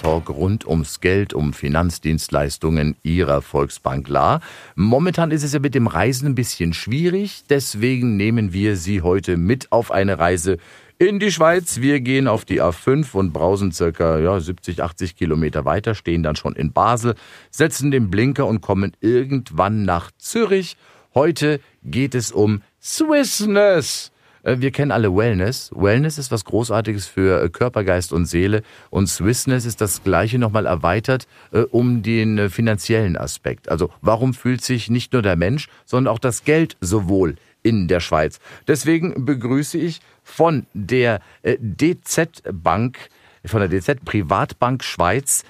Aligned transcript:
Talk 0.00 0.30
rund 0.30 0.66
ums 0.66 1.00
Geld, 1.00 1.34
um 1.34 1.52
Finanzdienstleistungen 1.52 2.96
Ihrer 3.02 3.42
Volksbank 3.42 4.08
La. 4.08 4.40
Momentan 4.74 5.30
ist 5.30 5.42
es 5.42 5.52
ja 5.52 5.58
mit 5.58 5.74
dem 5.74 5.86
Reisen 5.86 6.26
ein 6.26 6.34
bisschen 6.34 6.72
schwierig, 6.72 7.44
deswegen 7.50 8.16
nehmen 8.16 8.54
wir 8.54 8.76
Sie 8.76 9.02
heute 9.02 9.36
mit 9.36 9.70
auf 9.72 9.90
eine 9.90 10.18
Reise 10.18 10.56
in 10.98 11.18
die 11.18 11.30
Schweiz. 11.30 11.80
Wir 11.80 12.00
gehen 12.00 12.28
auf 12.28 12.46
die 12.46 12.62
A5 12.62 13.12
und 13.12 13.34
brausen 13.34 13.72
circa 13.72 14.18
ja, 14.18 14.40
70, 14.40 14.82
80 14.82 15.16
Kilometer 15.16 15.66
weiter, 15.66 15.94
stehen 15.94 16.22
dann 16.22 16.36
schon 16.36 16.56
in 16.56 16.72
Basel, 16.72 17.14
setzen 17.50 17.90
den 17.90 18.10
Blinker 18.10 18.46
und 18.46 18.62
kommen 18.62 18.92
irgendwann 19.00 19.84
nach 19.84 20.10
Zürich. 20.16 20.78
Heute 21.14 21.60
geht 21.84 22.14
es 22.14 22.32
um 22.32 22.62
Swissness. 22.80 24.12
Äh, 24.42 24.56
wir 24.58 24.70
kennen 24.70 24.90
alle 24.90 25.14
Wellness. 25.14 25.70
Wellness 25.74 26.18
ist 26.18 26.30
was 26.30 26.44
Großartiges 26.44 27.06
für 27.06 27.42
äh, 27.42 27.48
Körper, 27.48 27.84
Geist 27.84 28.12
und 28.12 28.26
Seele. 28.26 28.62
Und 28.90 29.08
Swissness 29.08 29.64
ist 29.64 29.80
das 29.80 30.02
Gleiche 30.02 30.38
nochmal 30.38 30.66
erweitert 30.66 31.26
äh, 31.52 31.60
um 31.60 32.02
den 32.02 32.50
finanziellen 32.50 33.16
Aspekt. 33.16 33.68
Also 33.68 33.90
warum 34.00 34.34
fühlt 34.34 34.62
sich 34.62 34.90
nicht 34.90 35.12
nur 35.12 35.22
der 35.22 35.36
Mensch, 35.36 35.68
sondern 35.84 36.12
auch 36.12 36.18
das 36.18 36.44
Geld 36.44 36.76
so 36.80 37.08
wohl 37.08 37.36
in 37.62 37.88
der 37.88 38.00
Schweiz? 38.00 38.38
Deswegen 38.66 39.24
begrüße 39.24 39.78
ich 39.78 40.00
von 40.22 40.66
der 40.72 41.20
DZ 41.42 42.42
Bank, 42.52 42.98
von 43.44 43.60
der 43.60 43.68
DZ 43.68 44.04
Privatbank 44.04 44.84
Schweiz, 44.84 45.44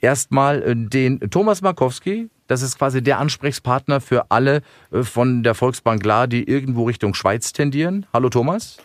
erstmal 0.00 0.74
den 0.74 1.20
Thomas 1.30 1.60
Markowski, 1.60 2.30
das 2.48 2.62
ist 2.62 2.76
quasi 2.78 3.00
der 3.02 3.20
Ansprechpartner 3.20 4.00
für 4.00 4.30
alle 4.30 4.62
äh, 4.90 5.04
von 5.04 5.44
der 5.44 5.54
Volksbank 5.54 6.04
La, 6.04 6.26
die 6.26 6.42
irgendwo 6.42 6.84
Richtung 6.84 7.14
Schweiz 7.14 7.52
tendieren. 7.52 8.06
Hallo 8.12 8.28
Thomas. 8.28 8.78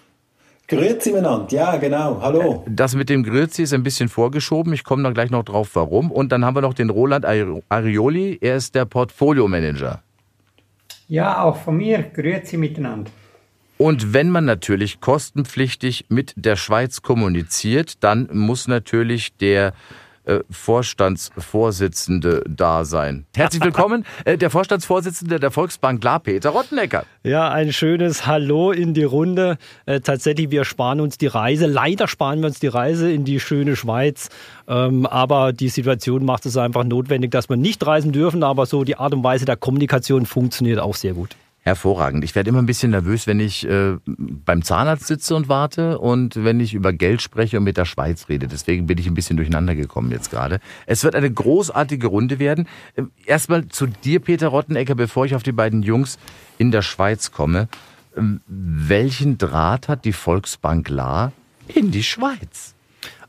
Grüezi 0.67 1.11
miteinander, 1.11 1.47
ja 1.51 1.75
genau, 1.77 2.21
hallo. 2.21 2.63
Äh, 2.65 2.71
das 2.71 2.95
mit 2.95 3.09
dem 3.09 3.23
Grüezi 3.23 3.63
ist 3.63 3.73
ein 3.73 3.83
bisschen 3.83 4.07
vorgeschoben, 4.07 4.73
ich 4.73 4.83
komme 4.83 5.03
da 5.03 5.11
gleich 5.11 5.31
noch 5.31 5.43
drauf, 5.43 5.71
warum. 5.73 6.11
Und 6.11 6.31
dann 6.31 6.45
haben 6.45 6.55
wir 6.55 6.61
noch 6.61 6.73
den 6.73 6.89
Roland 6.89 7.25
Arioli, 7.25 8.37
er 8.39 8.55
ist 8.55 8.75
der 8.75 8.85
Portfolio-Manager. 8.85 10.01
Ja, 11.07 11.43
auch 11.43 11.57
von 11.57 11.77
mir, 11.77 12.03
Grüezi 12.03 12.57
miteinander. 12.57 13.11
Und 13.77 14.13
wenn 14.13 14.29
man 14.29 14.45
natürlich 14.45 15.01
kostenpflichtig 15.01 16.05
mit 16.07 16.33
der 16.37 16.55
Schweiz 16.55 17.01
kommuniziert, 17.01 18.03
dann 18.03 18.29
muss 18.31 18.67
natürlich 18.67 19.35
der 19.37 19.73
äh, 20.25 20.39
Vorstandsvorsitzende 20.49 22.43
da 22.47 22.85
sein. 22.85 23.25
Herzlich 23.35 23.63
willkommen, 23.63 24.05
äh, 24.25 24.37
der 24.37 24.49
Vorstandsvorsitzende 24.49 25.39
der 25.39 25.51
Volksbank 25.51 26.03
La, 26.03 26.19
Peter 26.19 26.51
Rottenecker. 26.51 27.05
Ja, 27.23 27.49
ein 27.49 27.73
schönes 27.73 28.25
Hallo 28.25 28.71
in 28.71 28.93
die 28.93 29.03
Runde. 29.03 29.57
Äh, 29.85 29.99
tatsächlich, 29.99 30.51
wir 30.51 30.65
sparen 30.65 31.01
uns 31.01 31.17
die 31.17 31.27
Reise. 31.27 31.65
Leider 31.65 32.07
sparen 32.07 32.39
wir 32.39 32.47
uns 32.47 32.59
die 32.59 32.67
Reise 32.67 33.11
in 33.11 33.25
die 33.25 33.39
schöne 33.39 33.75
Schweiz. 33.75 34.29
Ähm, 34.67 35.05
aber 35.05 35.53
die 35.53 35.69
Situation 35.69 36.25
macht 36.25 36.45
es 36.45 36.57
einfach 36.57 36.83
notwendig, 36.83 37.31
dass 37.31 37.49
wir 37.49 37.57
nicht 37.57 37.85
reisen 37.85 38.11
dürfen. 38.11 38.43
Aber 38.43 38.65
so 38.65 38.83
die 38.83 38.97
Art 38.97 39.13
und 39.13 39.23
Weise 39.23 39.45
der 39.45 39.57
Kommunikation 39.57 40.25
funktioniert 40.25 40.79
auch 40.79 40.95
sehr 40.95 41.13
gut. 41.13 41.35
Hervorragend. 41.65 42.25
Ich 42.25 42.35
werde 42.35 42.49
immer 42.49 42.61
ein 42.61 42.65
bisschen 42.65 42.91
nervös, 42.91 43.25
wenn 43.25 43.39
ich 43.39 43.65
äh, 43.65 43.95
beim 44.05 44.63
Zahnarzt 44.63 45.07
sitze 45.07 45.33
und 45.33 45.47
warte 45.47 45.97
und 45.97 46.43
wenn 46.43 46.59
ich 46.59 46.73
über 46.73 46.91
Geld 46.91 47.21
spreche 47.21 47.57
und 47.57 47.63
mit 47.63 47.77
der 47.77 47.85
Schweiz 47.85 48.27
rede. 48.27 48.47
Deswegen 48.47 48.85
bin 48.85 48.97
ich 48.97 49.07
ein 49.07 49.13
bisschen 49.13 49.37
durcheinander 49.37 49.73
gekommen 49.73 50.11
jetzt 50.11 50.29
gerade. 50.29 50.59
Es 50.87 51.05
wird 51.05 51.15
eine 51.15 51.31
großartige 51.31 52.07
Runde 52.07 52.37
werden. 52.37 52.67
Ähm, 52.97 53.11
erstmal 53.25 53.69
zu 53.69 53.87
dir, 53.87 54.19
Peter 54.19 54.49
Rottenecker, 54.49 54.95
bevor 54.95 55.25
ich 55.25 55.35
auf 55.35 55.43
die 55.43 55.53
beiden 55.53 55.83
Jungs 55.83 56.19
in 56.57 56.71
der 56.71 56.81
Schweiz 56.81 57.31
komme. 57.31 57.69
Ähm, 58.17 58.41
welchen 58.45 59.37
Draht 59.37 59.87
hat 59.87 60.03
die 60.03 60.11
Volksbank 60.11 60.89
La 60.89 61.31
in 61.69 61.91
die 61.91 62.03
Schweiz? 62.03 62.72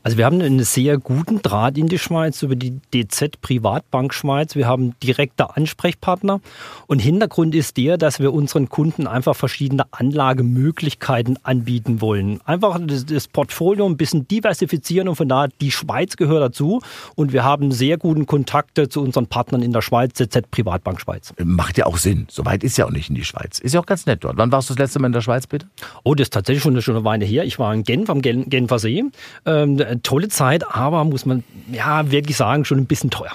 Also 0.05 0.19
wir 0.19 0.25
haben 0.25 0.39
einen 0.39 0.63
sehr 0.63 0.99
guten 0.99 1.41
Draht 1.41 1.79
in 1.79 1.87
die 1.87 1.97
Schweiz 1.97 2.43
über 2.43 2.55
die 2.55 2.79
DZ 2.93 3.41
Privatbank 3.41 4.13
Schweiz. 4.13 4.55
Wir 4.55 4.67
haben 4.67 4.93
direkte 4.99 5.57
Ansprechpartner 5.57 6.41
und 6.85 6.99
Hintergrund 6.99 7.55
ist 7.55 7.75
der, 7.77 7.97
dass 7.97 8.19
wir 8.19 8.31
unseren 8.31 8.69
Kunden 8.69 9.07
einfach 9.07 9.35
verschiedene 9.35 9.85
Anlagemöglichkeiten 9.89 11.39
anbieten 11.41 12.01
wollen. 12.01 12.39
Einfach 12.45 12.79
das, 12.85 13.27
Portfolio 13.27 13.87
ein 13.87 13.97
bisschen 13.97 14.27
diversifizieren 14.27 15.07
und 15.07 15.15
von 15.15 15.27
da 15.27 15.47
die 15.47 15.71
Schweiz 15.71 16.17
gehört 16.17 16.43
dazu 16.43 16.81
und 17.15 17.33
wir 17.33 17.43
haben 17.43 17.71
sehr 17.71 17.97
guten 17.97 18.27
Kontakte 18.27 18.89
zu 18.89 19.01
unseren 19.01 19.25
Partnern 19.25 19.63
in 19.63 19.73
der 19.73 19.81
Schweiz, 19.81 20.13
DZ 20.13 20.51
Privatbank 20.51 21.01
Schweiz. 21.01 21.33
Macht 21.43 21.79
ja 21.79 21.87
auch 21.87 21.97
Sinn. 21.97 22.27
Soweit 22.29 22.63
ist 22.63 22.77
ja 22.77 22.85
auch 22.85 22.91
nicht 22.91 23.09
in 23.09 23.15
die 23.15 23.25
Schweiz. 23.25 23.57
Ist 23.57 23.73
ja 23.73 23.79
auch 23.79 23.87
ganz 23.87 24.05
nett 24.05 24.23
dort. 24.23 24.37
Wann 24.37 24.51
warst 24.51 24.69
du 24.69 24.75
das 24.75 24.79
letzte 24.81 24.99
Mal 24.99 25.07
in 25.07 25.13
der 25.13 25.21
Schweiz, 25.21 25.47
bitte? 25.47 25.65
Oh, 26.03 26.13
das 26.13 26.25
ist 26.25 26.33
tatsächlich 26.33 26.61
schon 26.61 26.73
eine, 26.73 26.83
schon 26.83 26.95
eine 26.95 27.05
Weile 27.05 27.25
her. 27.25 27.43
Ich 27.43 27.57
war 27.57 27.73
in 27.73 27.81
Genf 27.81 28.11
am 28.11 28.21
Genfer 28.21 28.77
See. 28.77 29.03
Ähm, 29.47 29.94
tolle 30.03 30.27
Zeit, 30.29 30.65
aber 30.75 31.03
muss 31.03 31.25
man 31.25 31.43
ja 31.71 32.09
wirklich 32.11 32.37
sagen, 32.37 32.65
schon 32.65 32.79
ein 32.79 32.85
bisschen 32.85 33.09
teuer. 33.09 33.31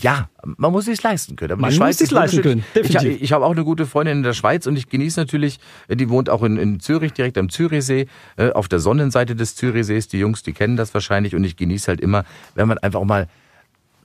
Ja, 0.00 0.28
man 0.44 0.72
muss 0.72 0.88
es 0.88 1.02
leisten 1.02 1.36
können. 1.36 1.52
Aber 1.52 1.62
man 1.62 1.74
muss 1.74 2.00
es 2.00 2.10
leisten 2.10 2.42
können. 2.42 2.64
Definitiv. 2.74 3.16
Ich, 3.16 3.22
ich 3.22 3.32
habe 3.32 3.44
auch 3.44 3.52
eine 3.52 3.64
gute 3.64 3.86
Freundin 3.86 4.18
in 4.18 4.22
der 4.22 4.34
Schweiz 4.34 4.66
und 4.66 4.76
ich 4.76 4.88
genieße 4.88 5.18
natürlich, 5.18 5.58
die 5.88 6.08
wohnt 6.08 6.28
auch 6.28 6.42
in, 6.42 6.56
in 6.56 6.80
Zürich, 6.80 7.12
direkt 7.12 7.38
am 7.38 7.48
Zürichsee, 7.48 8.06
äh, 8.36 8.50
auf 8.50 8.68
der 8.68 8.80
Sonnenseite 8.80 9.34
des 9.34 9.56
Zürichsees. 9.56 10.08
Die 10.08 10.18
Jungs, 10.18 10.42
die 10.42 10.52
kennen 10.52 10.76
das 10.76 10.92
wahrscheinlich 10.94 11.34
und 11.34 11.44
ich 11.44 11.56
genieße 11.56 11.88
halt 11.88 12.00
immer, 12.00 12.24
wenn 12.54 12.68
man 12.68 12.78
einfach 12.78 13.02
mal 13.04 13.28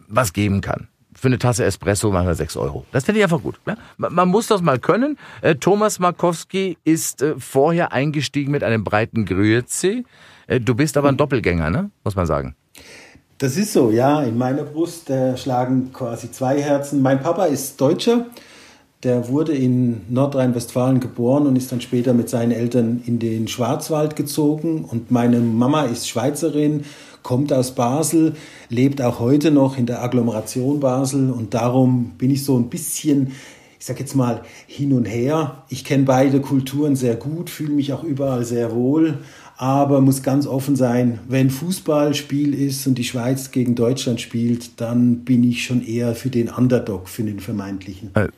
was 0.07 0.33
geben 0.33 0.61
kann. 0.61 0.87
Für 1.13 1.27
eine 1.27 1.39
Tasse 1.39 1.65
Espresso 1.65 2.09
machen 2.11 2.27
wir 2.27 2.35
6 2.35 2.55
Euro. 2.55 2.85
Das 2.91 3.03
finde 3.03 3.19
ich 3.19 3.23
einfach 3.25 3.41
gut. 3.41 3.59
Ne? 3.65 3.77
Man 3.97 4.29
muss 4.29 4.47
das 4.47 4.61
mal 4.61 4.79
können. 4.79 5.17
Äh, 5.41 5.55
Thomas 5.55 5.99
Markowski 5.99 6.77
ist 6.85 7.21
äh, 7.21 7.35
vorher 7.37 7.91
eingestiegen 7.91 8.51
mit 8.51 8.63
einem 8.63 8.83
breiten 8.83 9.25
Grüezi. 9.25 10.05
Äh, 10.51 10.59
du 10.59 10.75
bist 10.75 10.97
aber 10.97 11.09
ein 11.09 11.17
Doppelgänger, 11.17 11.69
ne? 11.69 11.91
muss 12.03 12.15
man 12.15 12.25
sagen. 12.25 12.55
Das 13.37 13.57
ist 13.57 13.73
so, 13.73 13.89
ja. 13.89 14.21
In 14.21 14.37
meiner 14.37 14.63
Brust 14.63 15.09
äh, 15.09 15.37
schlagen 15.37 15.91
quasi 15.93 16.31
zwei 16.31 16.61
Herzen. 16.61 17.01
Mein 17.01 17.21
Papa 17.21 17.45
ist 17.45 17.79
Deutscher. 17.79 18.27
Der 19.03 19.29
wurde 19.29 19.53
in 19.53 20.01
Nordrhein-Westfalen 20.09 20.99
geboren 20.99 21.47
und 21.47 21.55
ist 21.55 21.71
dann 21.71 21.81
später 21.81 22.13
mit 22.13 22.29
seinen 22.29 22.51
Eltern 22.51 23.01
in 23.07 23.17
den 23.17 23.47
Schwarzwald 23.47 24.15
gezogen. 24.15 24.85
Und 24.85 25.09
meine 25.09 25.39
Mama 25.39 25.85
ist 25.85 26.07
Schweizerin, 26.07 26.83
kommt 27.23 27.51
aus 27.51 27.73
Basel, 27.73 28.35
lebt 28.69 29.01
auch 29.01 29.19
heute 29.19 29.49
noch 29.49 29.75
in 29.75 29.87
der 29.87 30.03
Agglomeration 30.03 30.81
Basel. 30.81 31.31
Und 31.31 31.55
darum 31.55 32.11
bin 32.19 32.29
ich 32.29 32.45
so 32.45 32.57
ein 32.57 32.69
bisschen 32.69 33.31
ich 33.79 33.87
sage 33.87 34.01
jetzt 34.01 34.15
mal, 34.15 34.43
hin 34.67 34.93
und 34.93 35.05
her. 35.05 35.63
Ich 35.67 35.83
kenne 35.83 36.03
beide 36.03 36.39
Kulturen 36.39 36.95
sehr 36.95 37.15
gut, 37.15 37.49
fühle 37.49 37.73
mich 37.73 37.91
auch 37.93 38.03
überall 38.03 38.45
sehr 38.45 38.75
wohl 38.75 39.17
aber 39.61 40.01
muss 40.01 40.23
ganz 40.23 40.47
offen 40.47 40.75
sein, 40.75 41.19
wenn 41.27 41.51
Fußballspiel 41.51 42.55
ist 42.55 42.87
und 42.87 42.97
die 42.97 43.03
Schweiz 43.03 43.51
gegen 43.51 43.75
Deutschland 43.75 44.19
spielt, 44.19 44.81
dann 44.81 45.17
bin 45.19 45.43
ich 45.43 45.63
schon 45.63 45.85
eher 45.85 46.15
für 46.15 46.31
den 46.31 46.49
Underdog, 46.49 47.07
für 47.07 47.21
den 47.21 47.39
vermeintlichen. 47.39 48.09
Äh, 48.15 48.29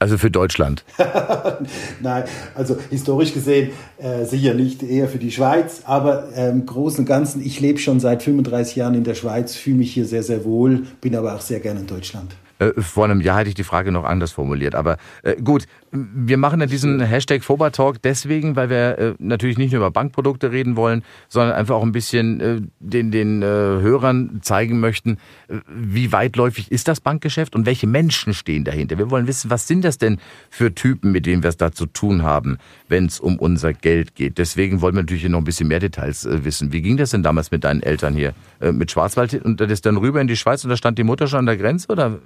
also 0.00 0.18
für 0.18 0.32
Deutschland? 0.32 0.84
Nein, 2.02 2.24
also 2.56 2.76
historisch 2.90 3.32
gesehen 3.32 3.70
äh, 3.98 4.24
sicher 4.24 4.54
nicht 4.54 4.82
eher 4.82 5.06
für 5.06 5.18
die 5.18 5.30
Schweiz, 5.30 5.82
aber 5.84 6.36
äh, 6.36 6.50
im 6.50 6.66
Großen 6.66 6.98
und 7.00 7.06
Ganzen, 7.06 7.40
ich 7.40 7.60
lebe 7.60 7.78
schon 7.78 8.00
seit 8.00 8.24
35 8.24 8.74
Jahren 8.74 8.94
in 8.94 9.04
der 9.04 9.14
Schweiz, 9.14 9.54
fühle 9.54 9.76
mich 9.76 9.94
hier 9.94 10.06
sehr, 10.06 10.24
sehr 10.24 10.44
wohl, 10.44 10.82
bin 11.00 11.14
aber 11.14 11.36
auch 11.36 11.40
sehr 11.40 11.60
gerne 11.60 11.80
in 11.80 11.86
Deutschland. 11.86 12.34
Äh, 12.58 12.80
vor 12.80 13.04
einem 13.04 13.20
Jahr 13.20 13.38
hätte 13.38 13.48
ich 13.48 13.54
die 13.54 13.64
Frage 13.64 13.92
noch 13.92 14.04
anders 14.04 14.32
formuliert. 14.32 14.74
Aber 14.74 14.96
äh, 15.22 15.36
gut, 15.36 15.66
wir 15.94 16.38
machen 16.38 16.60
ja 16.60 16.66
diesen 16.66 17.00
Hashtag 17.00 17.44
Fobertalk 17.44 18.02
deswegen, 18.02 18.56
weil 18.56 18.68
wir 18.68 18.98
äh, 18.98 19.14
natürlich 19.18 19.58
nicht 19.58 19.72
nur 19.72 19.78
über 19.78 19.92
Bankprodukte 19.92 20.50
reden 20.50 20.76
wollen, 20.76 21.04
sondern 21.28 21.54
einfach 21.54 21.76
auch 21.76 21.82
ein 21.84 21.92
bisschen 21.92 22.40
äh, 22.40 22.60
den, 22.80 23.12
den 23.12 23.42
äh, 23.42 23.46
Hörern 23.46 24.40
zeigen 24.42 24.80
möchten, 24.80 25.18
äh, 25.48 25.58
wie 25.68 26.10
weitläufig 26.10 26.72
ist 26.72 26.88
das 26.88 27.00
Bankgeschäft 27.00 27.54
und 27.54 27.64
welche 27.64 27.86
Menschen 27.86 28.34
stehen 28.34 28.64
dahinter. 28.64 28.98
Wir 28.98 29.10
wollen 29.10 29.28
wissen, 29.28 29.50
was 29.50 29.68
sind 29.68 29.84
das 29.84 29.98
denn 29.98 30.18
für 30.50 30.74
Typen, 30.74 31.12
mit 31.12 31.26
denen 31.26 31.44
wir 31.44 31.50
es 31.50 31.56
da 31.56 31.70
zu 31.70 31.86
tun 31.86 32.24
haben, 32.24 32.58
wenn 32.88 33.06
es 33.06 33.20
um 33.20 33.38
unser 33.38 33.72
Geld 33.72 34.16
geht. 34.16 34.38
Deswegen 34.38 34.80
wollen 34.80 34.96
wir 34.96 35.02
natürlich 35.02 35.28
noch 35.28 35.38
ein 35.38 35.44
bisschen 35.44 35.68
mehr 35.68 35.80
Details 35.80 36.24
äh, 36.24 36.44
wissen. 36.44 36.72
Wie 36.72 36.82
ging 36.82 36.96
das 36.96 37.10
denn 37.10 37.22
damals 37.22 37.52
mit 37.52 37.62
deinen 37.62 37.82
Eltern 37.82 38.14
hier? 38.14 38.34
Äh, 38.60 38.72
mit 38.72 38.90
Schwarzwald 38.90 39.34
und 39.44 39.60
das 39.60 39.80
dann 39.80 39.96
rüber 39.96 40.20
in 40.20 40.26
die 40.26 40.36
Schweiz 40.36 40.64
und 40.64 40.70
da 40.70 40.76
stand 40.76 40.98
die 40.98 41.04
Mutter 41.04 41.28
schon 41.28 41.40
an 41.40 41.46
der 41.46 41.56
Grenze 41.56 41.88
oder 41.88 42.18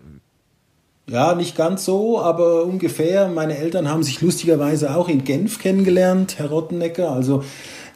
ja, 1.08 1.34
nicht 1.34 1.56
ganz 1.56 1.84
so, 1.84 2.20
aber 2.20 2.64
ungefähr. 2.64 3.28
Meine 3.28 3.56
Eltern 3.56 3.88
haben 3.88 4.02
sich 4.02 4.20
lustigerweise 4.20 4.94
auch 4.94 5.08
in 5.08 5.24
Genf 5.24 5.58
kennengelernt, 5.58 6.38
Herr 6.38 6.50
Rottenecker. 6.50 7.10
Also 7.10 7.42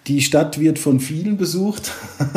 die 0.06 0.23
Stadt 0.23 0.59
wird 0.59 0.79
von 0.79 1.00
vielen 1.00 1.37
besucht. 1.37 1.93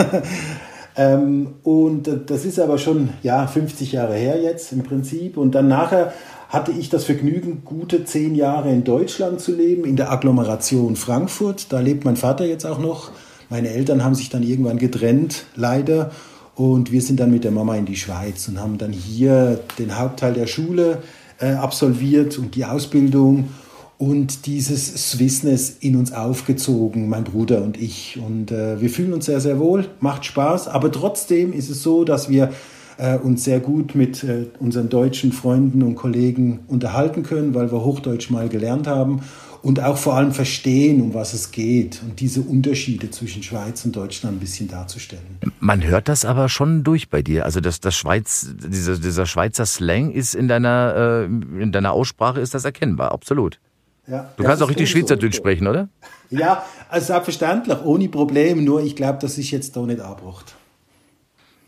Ähm, 0.98 1.56
und 1.64 2.10
das 2.28 2.46
ist 2.46 2.60
aber 2.60 2.78
schon 2.78 3.10
ja, 3.22 3.48
50 3.48 3.92
Jahre 3.92 4.16
her 4.16 4.42
jetzt 4.42 4.72
im 4.72 4.84
Prinzip. 4.84 5.38
Und 5.38 5.54
dann 5.54 5.68
nachher 5.68 6.14
hatte 6.48 6.72
ich 6.72 6.90
das 6.90 7.04
Vergnügen, 7.04 7.64
gute 7.66 8.06
zehn 8.06 8.34
Jahre 8.34 8.72
in 8.72 8.84
Deutschland 8.84 9.42
zu 9.42 9.54
leben, 9.54 9.84
in 9.84 9.98
der 9.98 10.12
Agglomeration 10.12 10.96
Frankfurt. 10.96 11.74
Da 11.74 11.82
lebt 11.82 12.06
mein 12.06 12.16
Vater 12.16 12.46
jetzt 12.46 12.66
auch 12.66 12.80
noch. 12.80 13.12
Meine 13.50 13.70
Eltern 13.70 14.04
haben 14.04 14.16
sich 14.16 14.30
dann 14.30 14.42
irgendwann 14.42 14.78
getrennt, 14.78 15.46
leider. 15.56 16.12
Und 16.56 16.92
wir 16.92 17.02
sind 17.02 17.20
dann 17.20 17.32
mit 17.32 17.44
der 17.44 17.52
Mama 17.52 17.76
in 17.76 17.86
die 17.86 17.98
Schweiz 17.98 18.48
und 18.48 18.60
haben 18.60 18.78
dann 18.78 18.94
hier 18.94 19.60
den 19.78 19.98
Hauptteil 19.98 20.34
der 20.34 20.48
Schule 20.48 21.02
äh, 21.40 21.52
absolviert 21.52 22.38
und 22.40 22.56
die 22.56 22.66
Ausbildung 22.66 23.50
und 23.98 24.46
dieses 24.46 25.12
Swissness 25.12 25.78
in 25.80 25.96
uns 25.96 26.12
aufgezogen, 26.12 27.10
mein 27.10 27.24
Bruder 27.24 27.62
und 27.62 27.82
ich. 27.82 28.20
Und 28.26 28.52
äh, 28.52 28.80
wir 28.80 28.90
fühlen 28.90 29.14
uns 29.14 29.26
sehr, 29.26 29.42
sehr 29.42 29.60
wohl, 29.60 29.88
macht 30.00 30.26
Spaß, 30.26 30.68
aber 30.68 30.92
trotzdem 30.92 31.54
ist 31.54 31.70
es 31.70 31.84
so, 31.84 32.04
dass 32.04 32.30
wir 32.30 32.52
äh, 32.98 33.18
uns 33.18 33.44
sehr 33.44 33.60
gut 33.60 33.96
mit 33.96 34.24
äh, 34.24 34.46
unseren 34.60 34.90
deutschen 34.90 35.34
Freunden 35.34 35.82
und 35.84 35.96
Kollegen 35.96 36.62
unterhalten 36.68 37.24
können, 37.24 37.54
weil 37.54 37.72
wir 37.72 37.84
Hochdeutsch 37.84 38.30
mal 38.30 38.48
gelernt 38.50 38.88
haben 38.88 39.22
und 39.66 39.80
auch 39.80 39.98
vor 39.98 40.14
allem 40.14 40.32
verstehen, 40.32 41.02
um 41.02 41.16
was 41.16 41.34
es 41.34 41.50
geht 41.50 42.00
und 42.04 42.20
diese 42.20 42.42
Unterschiede 42.42 43.10
zwischen 43.10 43.42
Schweiz 43.42 43.84
und 43.84 43.96
Deutschland 43.96 44.38
ein 44.38 44.40
bisschen 44.40 44.68
darzustellen. 44.68 45.40
Man 45.60 45.84
hört 45.84 46.08
das 46.08 46.24
aber 46.24 46.50
schon 46.50 46.84
durch 46.84 47.10
bei 47.10 47.24
dir. 47.24 47.46
Also 47.46 47.62
das, 47.62 47.80
das 47.80 47.96
Schweiz, 47.96 48.48
dieser, 48.64 49.00
dieser 49.00 49.26
Schweizer 49.26 49.66
Slang 49.66 50.12
ist 50.12 50.36
in 50.36 50.48
deiner, 50.48 51.26
äh, 51.28 51.64
in 51.64 51.72
deiner 51.72 51.94
Aussprache 51.94 52.42
ist 52.42 52.54
das 52.54 52.64
erkennbar, 52.64 53.12
absolut. 53.12 53.60
Ja, 54.06 54.30
du 54.38 54.44
kannst 54.44 54.62
auch 54.62 54.70
richtig 54.70 54.88
Schweizerdeutsch 54.88 55.34
so. 55.34 55.40
sprechen, 55.40 55.66
oder? 55.66 55.90
Ja, 56.30 56.64
also 56.88 57.08
selbstverständlich, 57.08 57.84
ohne 57.84 58.08
Problem, 58.08 58.64
nur 58.64 58.84
ich 58.84 58.96
glaube, 58.96 59.18
das 59.20 59.40
ist 59.40 59.50
jetzt 59.50 59.76
da 59.76 59.82
nicht 59.82 60.00
abgebracht. 60.00 60.54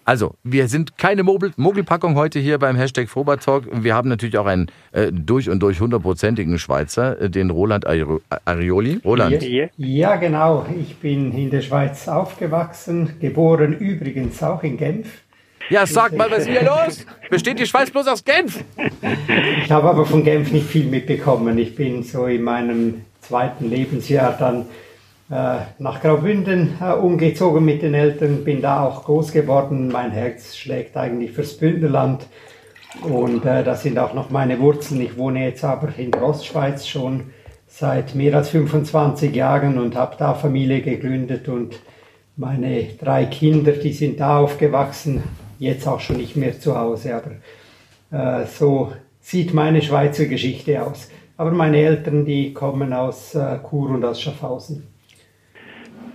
Also, 0.07 0.35
wir 0.41 0.69
sind 0.69 0.97
keine 0.97 1.23
Mogelpackung 1.23 2.15
heute 2.15 2.39
hier 2.39 2.59
beim 2.59 2.77
Hashtag 2.77 3.09
Talk. 3.41 3.65
Wir 3.73 3.93
haben 3.93 4.07
natürlich 4.07 4.37
auch 4.37 4.45
einen 4.45 4.71
äh, 4.93 5.11
durch 5.11 5.49
und 5.49 5.59
durch 5.59 5.81
hundertprozentigen 5.81 6.57
Schweizer, 6.59 7.19
äh, 7.19 7.29
den 7.29 7.49
Roland 7.49 7.85
Arioli. 7.85 9.01
Roland. 9.03 9.43
Ja, 9.75 10.15
genau. 10.15 10.65
Ich 10.79 10.95
bin 10.95 11.33
in 11.33 11.49
der 11.49 11.61
Schweiz 11.61 12.07
aufgewachsen, 12.07 13.19
geboren 13.19 13.73
übrigens 13.73 14.41
auch 14.41 14.63
in 14.63 14.77
Genf. 14.77 15.09
Ja, 15.69 15.85
sag 15.85 16.15
mal, 16.15 16.31
was 16.31 16.43
ist 16.43 16.51
hier 16.51 16.63
los? 16.63 17.05
Besteht 17.29 17.59
die 17.59 17.65
Schweiz 17.65 17.91
bloß 17.91 18.07
aus 18.07 18.23
Genf? 18.23 18.63
Ich 19.61 19.69
habe 19.69 19.89
aber 19.89 20.05
von 20.05 20.23
Genf 20.23 20.53
nicht 20.53 20.67
viel 20.67 20.85
mitbekommen. 20.85 21.57
Ich 21.57 21.75
bin 21.75 22.03
so 22.03 22.27
in 22.27 22.43
meinem 22.43 23.01
zweiten 23.19 23.69
Lebensjahr 23.69 24.37
dann 24.39 24.61
äh, 24.61 24.86
nach 25.29 26.01
Graubünden 26.01 26.75
äh, 26.81 26.93
umgezogen 26.93 27.65
mit 27.65 27.81
den 27.81 27.93
Eltern, 27.93 28.45
bin 28.45 28.61
da 28.61 28.85
auch 28.85 29.03
groß 29.03 29.33
geworden. 29.33 29.89
Mein 29.89 30.11
Herz 30.11 30.55
schlägt 30.55 30.95
eigentlich 30.95 31.33
fürs 31.33 31.57
Bündnerland 31.57 32.25
und 33.03 33.45
äh, 33.45 33.63
das 33.63 33.83
sind 33.83 33.99
auch 33.99 34.13
noch 34.13 34.29
meine 34.29 34.59
Wurzeln. 34.59 35.01
Ich 35.01 35.17
wohne 35.17 35.43
jetzt 35.43 35.65
aber 35.65 35.89
in 35.97 36.11
der 36.11 36.23
Ostschweiz 36.23 36.87
schon 36.87 37.31
seit 37.67 38.15
mehr 38.15 38.35
als 38.35 38.49
25 38.49 39.35
Jahren 39.35 39.77
und 39.77 39.95
habe 39.95 40.15
da 40.17 40.33
Familie 40.33 40.81
gegründet 40.81 41.49
und 41.49 41.79
meine 42.37 42.85
drei 42.99 43.25
Kinder, 43.25 43.73
die 43.73 43.93
sind 43.93 44.19
da 44.19 44.39
aufgewachsen, 44.39 45.23
jetzt 45.59 45.87
auch 45.87 45.99
schon 45.99 46.17
nicht 46.17 46.37
mehr 46.37 46.57
zu 46.59 46.77
Hause, 46.77 47.15
aber 47.15 48.41
äh, 48.41 48.45
so 48.45 48.93
sieht 49.19 49.53
meine 49.53 49.81
Schweizer 49.81 50.25
Geschichte 50.25 50.81
aus. 50.81 51.09
Aber 51.35 51.51
meine 51.51 51.77
Eltern, 51.77 52.25
die 52.25 52.53
kommen 52.53 52.93
aus 52.93 53.35
äh, 53.35 53.59
Chur 53.69 53.89
und 53.89 54.05
aus 54.05 54.21
Schaffhausen. 54.21 54.96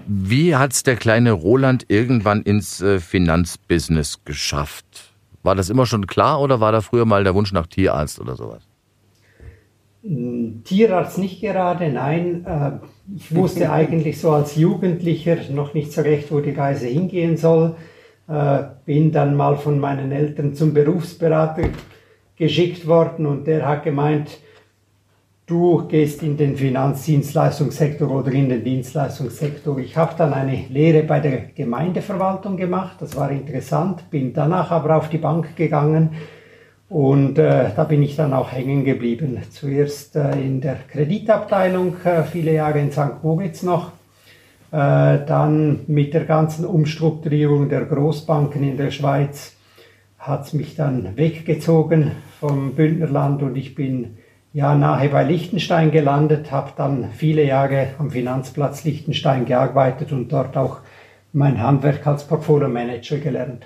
Wie 0.07 0.57
hat 0.57 0.73
es 0.73 0.83
der 0.83 0.97
kleine 0.97 1.33
Roland 1.33 1.87
irgendwann 1.89 2.43
ins 2.43 2.81
äh, 2.81 2.99
Finanzbusiness 3.01 4.25
geschafft? 4.25 5.13
War 5.43 5.55
das 5.55 5.71
immer 5.71 5.87
schon 5.87 6.07
klar 6.07 6.41
oder 6.41 6.61
war 6.61 6.73
da 6.73 6.81
früher 6.81 7.05
mal 7.05 7.25
der 7.25 7.35
Wunsch 7.35 7.53
nach 7.53 7.67
Tierarzt 7.67 8.21
oder 8.21 8.37
sowas? 8.37 8.63
Hm, 10.03 10.63
Tierarzt 10.65 11.19
nicht 11.19 11.41
gerade, 11.41 11.89
nein. 11.91 12.45
Äh, 12.47 12.73
ich 13.17 13.35
wusste 13.35 13.71
eigentlich 13.73 14.21
so 14.21 14.31
als 14.31 14.57
Jugendlicher 14.57 15.37
noch 15.51 15.75
nicht 15.75 15.93
so 15.93 16.03
recht, 16.03 16.31
wo 16.31 16.41
die 16.41 16.51
Reise 16.51 16.87
hingehen 16.87 17.37
soll. 17.37 17.77
Äh, 18.29 18.65
bin 18.85 19.13
dann 19.13 19.37
mal 19.37 19.57
von 19.57 19.79
meinen 19.79 20.13
Eltern 20.13 20.55
zum 20.55 20.75
Berufsberater 20.75 21.69
geschickt 22.37 22.87
worden 22.87 23.27
und 23.27 23.47
der 23.47 23.67
hat 23.67 23.85
gemeint, 23.85 24.39
du 25.47 25.87
gehst 25.89 26.23
in 26.23 26.37
den 26.37 26.57
Finanzdienstleistungssektor 26.57 28.11
oder 28.11 28.33
in 28.33 28.49
den 28.49 28.65
Dienstleistungssektor. 28.65 29.79
Ich 29.79 29.97
habe 29.97 30.15
dann 30.17 30.33
eine 30.33 30.65
Lehre 30.69 31.03
bei 31.03 31.21
der 31.21 31.39
Gemeindeverwaltung 31.55 32.57
gemacht, 32.57 32.97
das 33.01 33.17
war 33.17 33.31
interessant, 33.31 34.09
bin 34.11 34.33
danach 34.33 34.71
aber 34.71 34.97
auf 34.97 35.09
die 35.09 35.19
Bank 35.19 35.57
gegangen 35.57 36.11
und 36.89 37.39
äh, 37.39 37.71
da 37.75 37.85
bin 37.85 38.03
ich 38.03 38.17
dann 38.17 38.35
auch 38.35 38.53
hängen 38.53 38.85
geblieben. 38.85 39.39
Zuerst 39.51 40.15
äh, 40.15 40.33
in 40.33 40.61
der 40.61 40.77
Kreditabteilung, 40.89 41.97
äh, 42.05 42.23
viele 42.23 42.53
Jahre 42.53 42.81
in 42.81 42.93
St. 42.93 43.23
Moritz 43.23 43.63
noch, 43.63 43.93
äh, 44.73 45.25
dann 45.27 45.81
mit 45.87 46.15
der 46.15 46.25
ganzen 46.25 46.67
Umstrukturierung 46.67 47.69
der 47.69 47.87
Großbanken 47.87 48.63
in 48.63 48.77
der 48.77 48.91
Schweiz 48.91 49.57
hat 50.19 50.47
es 50.47 50.53
mich 50.53 50.77
dann 50.77 51.17
weggezogen 51.17 52.13
vom 52.39 52.75
Bündnerland 52.75 53.43
und 53.43 53.57
ich 53.57 53.75
bin 53.75 54.19
ja 54.53 54.75
nahe 54.75 55.09
bei 55.09 55.25
Liechtenstein 55.25 55.91
gelandet, 55.91 56.51
habe 56.51 56.73
dann 56.77 57.11
viele 57.13 57.45
Jahre 57.45 57.89
am 57.99 58.11
Finanzplatz 58.11 58.85
Liechtenstein 58.85 59.47
gearbeitet 59.47 60.13
und 60.13 60.31
dort 60.31 60.57
auch 60.57 60.81
mein 61.33 61.61
Handwerk 61.63 62.07
als 62.07 62.27
Portfolio-Manager 62.27 63.19
gelernt. 63.19 63.65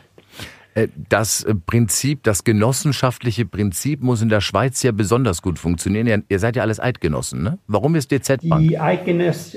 Äh, 0.75 0.89
das 1.09 1.43
äh, 1.43 1.55
Prinzip, 1.55 2.23
das 2.23 2.45
genossenschaftliche 2.45 3.47
Prinzip 3.47 4.03
muss 4.03 4.23
in 4.23 4.29
der 4.29 4.41
Schweiz 4.41 4.83
ja 4.83 4.93
besonders 4.93 5.43
gut 5.43 5.59
funktionieren. 5.59 6.25
Ihr 6.29 6.39
seid 6.39 6.55
ja 6.55 6.63
alles 6.63 6.79
Eidgenossen, 6.79 7.43
ne? 7.43 7.59
Warum 7.67 7.95
ist 7.95 8.13
DZ 8.13 8.49
Bank? 8.49 8.69
Die, 8.69 8.79
Eidgenoss, 8.79 9.57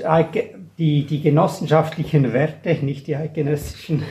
die, 0.78 1.04
die 1.04 1.20
genossenschaftlichen 1.20 2.32
Werte, 2.32 2.84
nicht 2.84 3.06
die 3.06 3.16
eidgenössischen, 3.16 4.02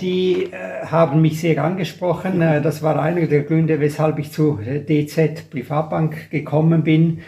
die 0.00 0.50
äh, 0.52 0.86
haben 0.86 1.22
mich 1.22 1.40
sehr 1.40 1.62
angesprochen. 1.62 2.40
Äh, 2.42 2.60
das 2.60 2.82
war 2.82 3.00
einer 3.00 3.26
der 3.26 3.42
Gründe, 3.42 3.80
weshalb 3.80 4.18
ich 4.18 4.32
zu 4.32 4.58
DZ 4.58 5.50
Privatbank 5.50 6.30
gekommen 6.30 6.82
bin. 6.82 7.20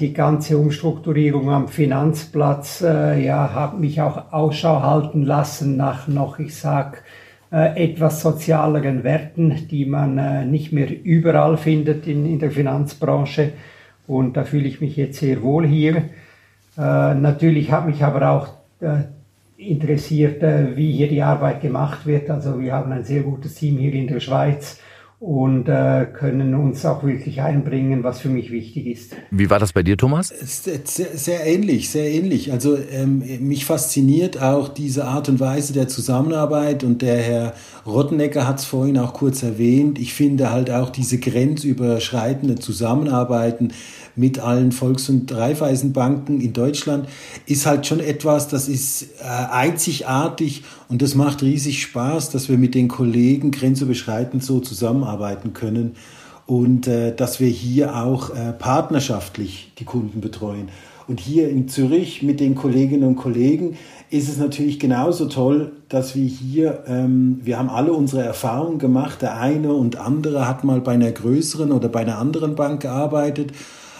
Die 0.00 0.12
ganze 0.12 0.58
Umstrukturierung 0.58 1.48
am 1.48 1.68
Finanzplatz 1.68 2.80
ja, 2.80 3.54
hat 3.54 3.78
mich 3.78 4.00
auch 4.02 4.32
Ausschau 4.32 4.82
halten 4.82 5.22
lassen 5.22 5.76
nach 5.76 6.08
noch, 6.08 6.40
ich 6.40 6.56
sag, 6.56 7.04
etwas 7.50 8.20
sozialeren 8.20 9.04
Werten, 9.04 9.68
die 9.70 9.86
man 9.86 10.50
nicht 10.50 10.72
mehr 10.72 10.88
überall 11.04 11.56
findet 11.56 12.08
in, 12.08 12.26
in 12.26 12.40
der 12.40 12.50
Finanzbranche. 12.50 13.52
Und 14.08 14.36
da 14.36 14.42
fühle 14.42 14.66
ich 14.66 14.80
mich 14.80 14.96
jetzt 14.96 15.20
sehr 15.20 15.40
wohl 15.40 15.64
hier. 15.64 16.02
Natürlich 16.76 17.70
hat 17.70 17.86
mich 17.86 18.02
aber 18.02 18.30
auch 18.30 18.48
interessiert, 19.58 20.40
wie 20.76 20.92
hier 20.92 21.08
die 21.08 21.22
Arbeit 21.22 21.60
gemacht 21.60 22.06
wird. 22.06 22.30
Also 22.30 22.60
wir 22.60 22.72
haben 22.72 22.92
ein 22.92 23.04
sehr 23.04 23.22
gutes 23.22 23.56
Team 23.56 23.76
hier 23.76 23.92
in 23.92 24.06
der 24.06 24.20
Schweiz 24.20 24.78
und 25.20 25.68
äh, 25.68 26.06
können 26.06 26.54
uns 26.54 26.86
auch 26.86 27.02
wirklich 27.02 27.40
einbringen, 27.42 28.04
was 28.04 28.20
für 28.20 28.28
mich 28.28 28.52
wichtig 28.52 28.86
ist. 28.86 29.16
Wie 29.32 29.50
war 29.50 29.58
das 29.58 29.72
bei 29.72 29.82
dir, 29.82 29.96
Thomas? 29.96 30.28
Sehr, 30.28 30.78
sehr 30.86 31.44
ähnlich, 31.44 31.90
sehr 31.90 32.08
ähnlich. 32.08 32.52
Also 32.52 32.78
ähm, 32.92 33.24
mich 33.40 33.64
fasziniert 33.64 34.40
auch 34.40 34.68
diese 34.68 35.06
Art 35.06 35.28
und 35.28 35.40
Weise 35.40 35.72
der 35.72 35.88
Zusammenarbeit 35.88 36.84
und 36.84 37.02
der 37.02 37.16
Herr 37.16 37.54
Rottenecker 37.84 38.46
hat 38.46 38.60
es 38.60 38.64
vorhin 38.64 38.96
auch 38.96 39.12
kurz 39.12 39.42
erwähnt. 39.42 39.98
Ich 39.98 40.14
finde 40.14 40.52
halt 40.52 40.70
auch 40.70 40.90
diese 40.90 41.18
grenzüberschreitende 41.18 42.54
Zusammenarbeiten 42.54 43.72
mit 44.18 44.40
allen 44.40 44.72
Volks- 44.72 45.08
und 45.08 45.32
Raiffeisenbanken 45.32 46.40
in 46.40 46.52
Deutschland 46.52 47.08
ist 47.46 47.66
halt 47.66 47.86
schon 47.86 48.00
etwas, 48.00 48.48
das 48.48 48.68
ist 48.68 49.02
äh, 49.20 49.24
einzigartig 49.24 50.64
und 50.88 51.00
das 51.02 51.14
macht 51.14 51.42
riesig 51.42 51.80
Spaß, 51.82 52.30
dass 52.30 52.48
wir 52.48 52.58
mit 52.58 52.74
den 52.74 52.88
Kollegen 52.88 53.52
grenzüberschreitend 53.52 54.42
so 54.42 54.58
zusammenarbeiten 54.60 55.52
können 55.52 55.94
und 56.46 56.88
äh, 56.88 57.14
dass 57.14 57.38
wir 57.38 57.48
hier 57.48 57.94
auch 57.96 58.30
äh, 58.30 58.52
partnerschaftlich 58.52 59.72
die 59.78 59.84
Kunden 59.84 60.20
betreuen. 60.20 60.68
Und 61.06 61.20
hier 61.20 61.48
in 61.48 61.68
Zürich 61.68 62.22
mit 62.22 62.38
den 62.38 62.54
Kolleginnen 62.54 63.04
und 63.08 63.16
Kollegen 63.16 63.78
ist 64.10 64.28
es 64.28 64.36
natürlich 64.36 64.78
genauso 64.78 65.26
toll, 65.26 65.72
dass 65.88 66.14
wir 66.14 66.26
hier, 66.26 66.84
ähm, 66.86 67.40
wir 67.44 67.58
haben 67.58 67.70
alle 67.70 67.92
unsere 67.92 68.22
Erfahrungen 68.22 68.78
gemacht. 68.78 69.22
Der 69.22 69.38
eine 69.38 69.72
und 69.72 69.96
andere 69.96 70.46
hat 70.46 70.64
mal 70.64 70.82
bei 70.82 70.92
einer 70.92 71.10
größeren 71.10 71.72
oder 71.72 71.88
bei 71.88 72.00
einer 72.00 72.18
anderen 72.18 72.56
Bank 72.56 72.82
gearbeitet 72.82 73.52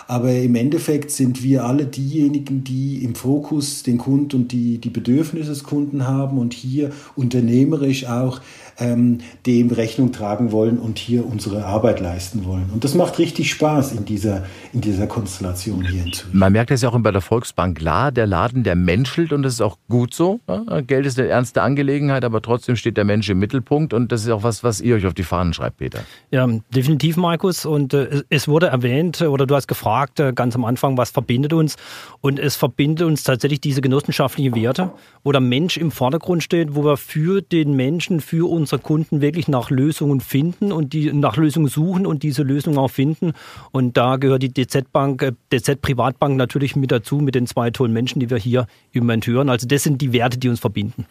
aber 0.08 0.32
im 0.34 0.54
Endeffekt 0.54 1.10
sind 1.10 1.42
wir 1.42 1.64
alle 1.64 1.84
diejenigen, 1.84 2.64
die 2.64 3.04
im 3.04 3.14
Fokus 3.14 3.82
den 3.82 3.98
Kunden 3.98 4.36
und 4.36 4.52
die, 4.52 4.78
die 4.78 4.88
Bedürfnisse 4.88 5.50
des 5.50 5.64
Kunden 5.64 6.06
haben 6.06 6.38
und 6.38 6.54
hier 6.54 6.92
unternehmerisch 7.14 8.06
auch 8.06 8.40
ähm, 8.78 9.18
dem 9.46 9.70
Rechnung 9.70 10.12
tragen 10.12 10.52
wollen 10.52 10.78
und 10.78 10.98
hier 10.98 11.26
unsere 11.26 11.64
Arbeit 11.64 12.00
leisten 12.00 12.44
wollen. 12.44 12.70
Und 12.72 12.84
das 12.84 12.94
macht 12.94 13.18
richtig 13.18 13.50
Spaß 13.50 13.92
in 13.92 14.04
dieser, 14.04 14.44
in 14.72 14.80
dieser 14.80 15.06
Konstellation 15.06 15.84
hier 15.84 16.04
in 16.04 16.12
Zürich. 16.12 16.34
Man 16.34 16.52
merkt 16.52 16.70
das 16.70 16.82
ja 16.82 16.88
auch 16.88 16.98
bei 16.98 17.10
der 17.10 17.20
Volksbank 17.20 17.78
klar, 17.78 18.12
der 18.12 18.26
Laden, 18.26 18.62
der 18.62 18.76
menschelt 18.76 19.32
und 19.32 19.42
das 19.42 19.54
ist 19.54 19.60
auch 19.60 19.78
gut 19.88 20.14
so. 20.14 20.40
Geld 20.86 21.06
ist 21.06 21.18
eine 21.18 21.28
ernste 21.28 21.62
Angelegenheit, 21.62 22.24
aber 22.24 22.42
trotzdem 22.42 22.76
steht 22.76 22.96
der 22.96 23.04
Mensch 23.04 23.28
im 23.28 23.38
Mittelpunkt 23.38 23.92
und 23.92 24.12
das 24.12 24.22
ist 24.22 24.30
auch 24.30 24.42
was, 24.42 24.64
was 24.64 24.80
ihr 24.80 24.96
euch 24.96 25.06
auf 25.06 25.14
die 25.14 25.22
Fahnen 25.22 25.52
schreibt, 25.52 25.78
Peter. 25.78 26.00
Ja, 26.30 26.48
definitiv, 26.74 27.16
Markus. 27.16 27.66
Und 27.66 27.94
äh, 27.94 28.22
es 28.30 28.48
wurde 28.48 28.66
erwähnt 28.66 29.22
oder 29.22 29.46
du 29.46 29.54
hast 29.54 29.68
gefragt 29.68 30.20
äh, 30.20 30.32
ganz 30.32 30.54
am 30.54 30.64
Anfang, 30.64 30.96
was 30.96 31.10
verbindet 31.10 31.52
uns? 31.52 31.76
Und 32.20 32.38
es 32.38 32.56
verbindet 32.56 33.06
uns 33.06 33.22
tatsächlich 33.22 33.60
diese 33.60 33.80
genossenschaftlichen 33.80 34.54
Werte, 34.54 34.92
wo 35.24 35.32
der 35.32 35.40
Mensch 35.40 35.76
im 35.76 35.90
Vordergrund 35.90 36.42
steht, 36.42 36.74
wo 36.74 36.84
wir 36.84 36.96
für 36.96 37.42
den 37.42 37.74
Menschen, 37.74 38.20
für 38.20 38.48
unsere 38.68 38.82
Kunden 38.82 39.22
wirklich 39.22 39.48
nach 39.48 39.70
Lösungen 39.70 40.20
finden 40.20 40.72
und 40.72 40.92
die 40.92 41.10
nach 41.10 41.38
Lösungen 41.38 41.68
suchen 41.68 42.04
und 42.04 42.22
diese 42.22 42.42
Lösungen 42.42 42.76
auch 42.76 42.90
finden. 42.90 43.32
Und 43.72 43.96
da 43.96 44.16
gehört 44.16 44.42
die 44.42 44.52
DZ 44.52 44.92
Bank, 44.92 45.22
äh, 45.22 45.32
DZ 45.50 45.80
Privatbank 45.80 46.36
natürlich 46.36 46.76
mit 46.76 46.92
dazu, 46.92 47.16
mit 47.16 47.34
den 47.34 47.46
zwei 47.46 47.70
tollen 47.70 47.94
Menschen, 47.94 48.20
die 48.20 48.28
wir 48.28 48.36
hier 48.36 48.66
im 48.92 49.04
Moment 49.04 49.26
hören. 49.26 49.48
Also 49.48 49.66
das 49.66 49.84
sind 49.84 50.02
die 50.02 50.12
Werte, 50.12 50.36
die 50.36 50.50
uns 50.50 50.60
verbinden. 50.60 51.06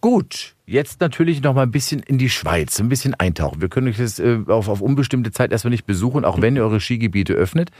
Gut, 0.00 0.54
jetzt 0.64 1.00
natürlich 1.00 1.42
noch 1.42 1.54
mal 1.54 1.64
ein 1.64 1.72
bisschen 1.72 2.00
in 2.00 2.18
die 2.18 2.30
Schweiz, 2.30 2.78
ein 2.78 2.88
bisschen 2.88 3.14
eintauchen. 3.14 3.60
Wir 3.60 3.68
können 3.68 3.88
euch 3.88 3.98
das 3.98 4.20
äh, 4.20 4.38
auf, 4.46 4.68
auf 4.68 4.80
unbestimmte 4.80 5.32
Zeit 5.32 5.50
erstmal 5.50 5.72
nicht 5.72 5.86
besuchen, 5.86 6.24
auch 6.24 6.40
wenn 6.40 6.54
ihr 6.54 6.62
eure 6.62 6.80
Skigebiete 6.80 7.32
öffnet. 7.32 7.70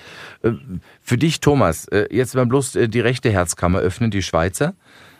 Äh, 0.42 0.52
für 1.00 1.16
dich, 1.16 1.38
Thomas, 1.38 1.86
äh, 1.86 2.08
jetzt 2.10 2.34
mal 2.34 2.44
bloß 2.44 2.74
äh, 2.74 2.88
die 2.88 3.00
rechte 3.00 3.30
Herzkammer 3.30 3.78
öffnen, 3.78 4.10
die 4.10 4.22
Schweizer. 4.22 4.74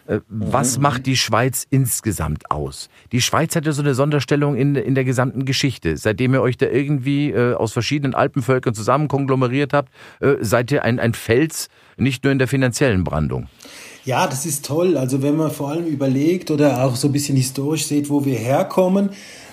Äh, 0.06 0.20
was 0.28 0.76
mhm. 0.76 0.82
macht 0.82 1.06
die 1.06 1.16
Schweiz 1.16 1.66
insgesamt 1.70 2.50
aus? 2.50 2.88
Die 3.12 3.20
Schweiz 3.20 3.56
hat 3.56 3.66
ja 3.66 3.72
so 3.72 3.82
eine 3.82 3.94
Sonderstellung 3.94 4.56
in, 4.56 4.74
in 4.74 4.94
der 4.94 5.04
gesamten 5.04 5.44
Geschichte. 5.44 5.96
Seitdem 5.96 6.34
ihr 6.34 6.42
euch 6.42 6.56
da 6.56 6.66
irgendwie 6.66 7.30
äh, 7.30 7.54
aus 7.54 7.72
verschiedenen 7.72 8.14
Alpenvölkern 8.14 8.74
zusammen 8.74 9.08
konglomeriert 9.08 9.72
habt, 9.72 9.90
äh, 10.20 10.36
seid 10.40 10.70
ihr 10.72 10.84
ein, 10.84 10.98
ein 10.98 11.14
Fels, 11.14 11.68
nicht 11.96 12.24
nur 12.24 12.32
in 12.32 12.38
der 12.38 12.48
finanziellen 12.48 13.04
Brandung. 13.04 13.48
Ja, 14.04 14.26
das 14.26 14.46
ist 14.46 14.64
toll. 14.64 14.96
Also 14.96 15.22
wenn 15.22 15.36
man 15.36 15.50
vor 15.50 15.70
allem 15.70 15.86
überlegt 15.86 16.50
oder 16.50 16.84
auch 16.84 16.96
so 16.96 17.08
ein 17.08 17.12
bisschen 17.12 17.36
historisch 17.36 17.86
sieht, 17.86 18.08
wo 18.08 18.24
wir 18.24 18.38
herkommen, 18.38 19.10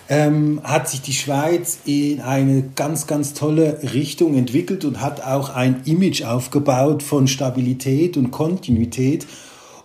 ähm, 0.10 0.62
hat 0.64 0.90
sich 0.90 1.02
die 1.02 1.14
Schweiz 1.14 1.80
in 1.86 2.22
eine 2.22 2.64
ganz, 2.76 3.08
ganz 3.08 3.34
tolle 3.34 3.80
Richtung 3.94 4.36
entwickelt 4.36 4.86
und 4.86 5.02
hat 5.02 5.22
auch 5.22 5.50
ein 5.50 5.82
Image 5.86 6.24
aufgebaut 6.24 7.04
von 7.04 7.28
Stabilität 7.28 8.16
und 8.16 8.32
Kontinuität. 8.32 9.28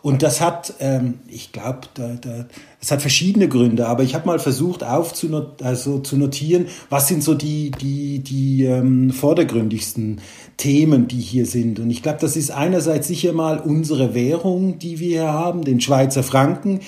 Und 0.03 0.23
das 0.23 0.41
hat, 0.41 0.75
ähm, 0.81 1.21
ich 1.29 1.53
glaube, 1.53 1.81
da, 1.95 2.15
da, 2.21 2.47
es 2.81 2.91
hat 2.91 3.01
verschiedene 3.01 3.49
Gründe, 3.49 3.87
aber 3.87 4.03
ich 4.03 4.15
habe 4.17 4.27
mal 4.27 4.41
versucht 4.41 4.83
aufzunot 4.83 5.63
also 5.63 6.01
zu 6.01 6.17
notieren, 6.17 6.67
was 6.91 7.07
sind 7.07 7.23
so 7.23 7.35
die, 7.35 7.71
die, 7.71 8.19
die 8.19 8.65
ähm, 8.65 9.11
vordergründigsten 9.11 10.21
Themen, 10.57 11.07
die 11.07 11.21
hier 11.21 11.47
sind. 11.47 11.79
Und 11.79 11.91
ich 11.91 12.03
glaube, 12.03 12.19
das 12.21 12.37
ist 12.37 12.51
einerseits 12.51 13.07
sicher 13.07 13.33
mal 13.33 13.61
unsere 13.61 14.13
Währung, 14.13 14.81
die 14.81 14.99
wir 14.99 15.09
hier 15.09 15.33
haben, 15.33 15.65
den 15.65 15.81
Schweizer 15.81 16.25
Franken, 16.25 16.81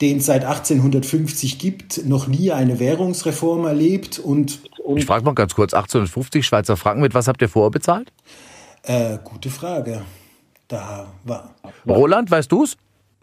den 0.00 0.18
es 0.18 0.26
seit 0.26 0.44
1850 0.44 1.58
gibt, 1.58 2.06
noch 2.06 2.28
nie 2.28 2.52
eine 2.52 2.78
Währungsreform 2.78 3.64
erlebt. 3.64 4.20
Und, 4.20 4.60
und 4.84 4.98
ich 4.98 5.06
frage 5.06 5.24
mal 5.24 5.34
ganz 5.34 5.56
kurz, 5.56 5.74
1850 5.74 6.46
Schweizer 6.46 6.76
Franken, 6.76 7.02
mit 7.02 7.14
was 7.14 7.26
habt 7.26 7.42
ihr 7.42 7.48
vorher 7.48 7.70
bezahlt? 7.70 8.12
Äh, 8.84 9.18
gute 9.24 9.50
Frage. 9.50 10.02
Da 10.70 11.12
war. 11.24 11.56
Roland, 11.86 12.30
weißt 12.30 12.50
du 12.50 12.62
es? 12.62 12.76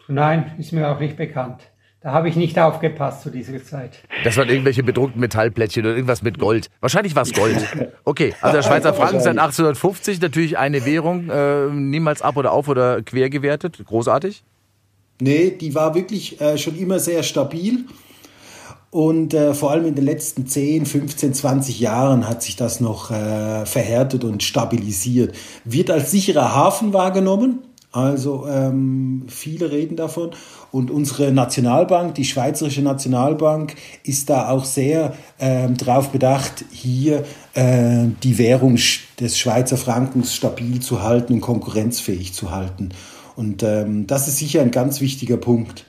Nein, 0.06 0.52
ist 0.58 0.72
mir 0.72 0.86
auch 0.90 1.00
nicht 1.00 1.16
bekannt. 1.16 1.62
Da 2.00 2.12
habe 2.12 2.28
ich 2.28 2.36
nicht 2.36 2.58
aufgepasst 2.58 3.22
zu 3.22 3.30
dieser 3.30 3.64
Zeit. 3.64 4.04
Das 4.22 4.36
waren 4.36 4.48
irgendwelche 4.50 4.82
bedruckten 4.82 5.18
Metallplättchen 5.20 5.84
oder 5.84 5.94
irgendwas 5.94 6.22
mit 6.22 6.38
Gold. 6.38 6.70
Wahrscheinlich 6.80 7.16
war 7.16 7.22
es 7.22 7.32
Gold. 7.32 7.56
Okay, 8.04 8.34
also 8.40 8.56
der 8.56 8.62
Schweizer 8.62 8.92
Franken 8.92 9.20
seit 9.20 9.38
1850 9.38 10.20
natürlich 10.20 10.58
eine 10.58 10.84
Währung, 10.84 11.30
äh, 11.30 11.66
niemals 11.70 12.22
ab 12.22 12.36
oder 12.36 12.52
auf 12.52 12.68
oder 12.68 13.02
quer 13.02 13.30
gewertet. 13.30 13.82
Großartig. 13.84 14.44
Nee, 15.20 15.50
die 15.50 15.74
war 15.74 15.94
wirklich 15.94 16.40
äh, 16.40 16.58
schon 16.58 16.78
immer 16.78 16.98
sehr 16.98 17.22
stabil. 17.22 17.86
Und 18.90 19.34
äh, 19.34 19.52
vor 19.52 19.70
allem 19.70 19.86
in 19.86 19.94
den 19.94 20.04
letzten 20.04 20.46
10, 20.46 20.86
15, 20.86 21.34
20 21.34 21.78
Jahren 21.78 22.26
hat 22.26 22.42
sich 22.42 22.56
das 22.56 22.80
noch 22.80 23.10
äh, 23.10 23.66
verhärtet 23.66 24.24
und 24.24 24.42
stabilisiert. 24.42 25.34
Wird 25.64 25.90
als 25.90 26.10
sicherer 26.10 26.54
Hafen 26.54 26.92
wahrgenommen. 26.94 27.58
Also 27.90 28.46
ähm, 28.46 29.24
viele 29.28 29.70
reden 29.70 29.96
davon. 29.96 30.30
Und 30.70 30.90
unsere 30.90 31.32
Nationalbank, 31.32 32.14
die 32.14 32.24
Schweizerische 32.24 32.82
Nationalbank, 32.82 33.74
ist 34.04 34.30
da 34.30 34.50
auch 34.50 34.64
sehr 34.64 35.14
ähm, 35.38 35.76
darauf 35.76 36.10
bedacht, 36.10 36.64
hier 36.70 37.24
äh, 37.54 38.06
die 38.22 38.38
Währung 38.38 38.78
des 39.20 39.38
Schweizer 39.38 39.76
Frankens 39.76 40.34
stabil 40.34 40.80
zu 40.80 41.02
halten 41.02 41.34
und 41.34 41.40
konkurrenzfähig 41.40 42.34
zu 42.34 42.50
halten. 42.50 42.90
Und 43.36 43.62
ähm, 43.62 44.06
das 44.06 44.28
ist 44.28 44.38
sicher 44.38 44.60
ein 44.60 44.70
ganz 44.70 45.00
wichtiger 45.00 45.36
Punkt. 45.36 45.84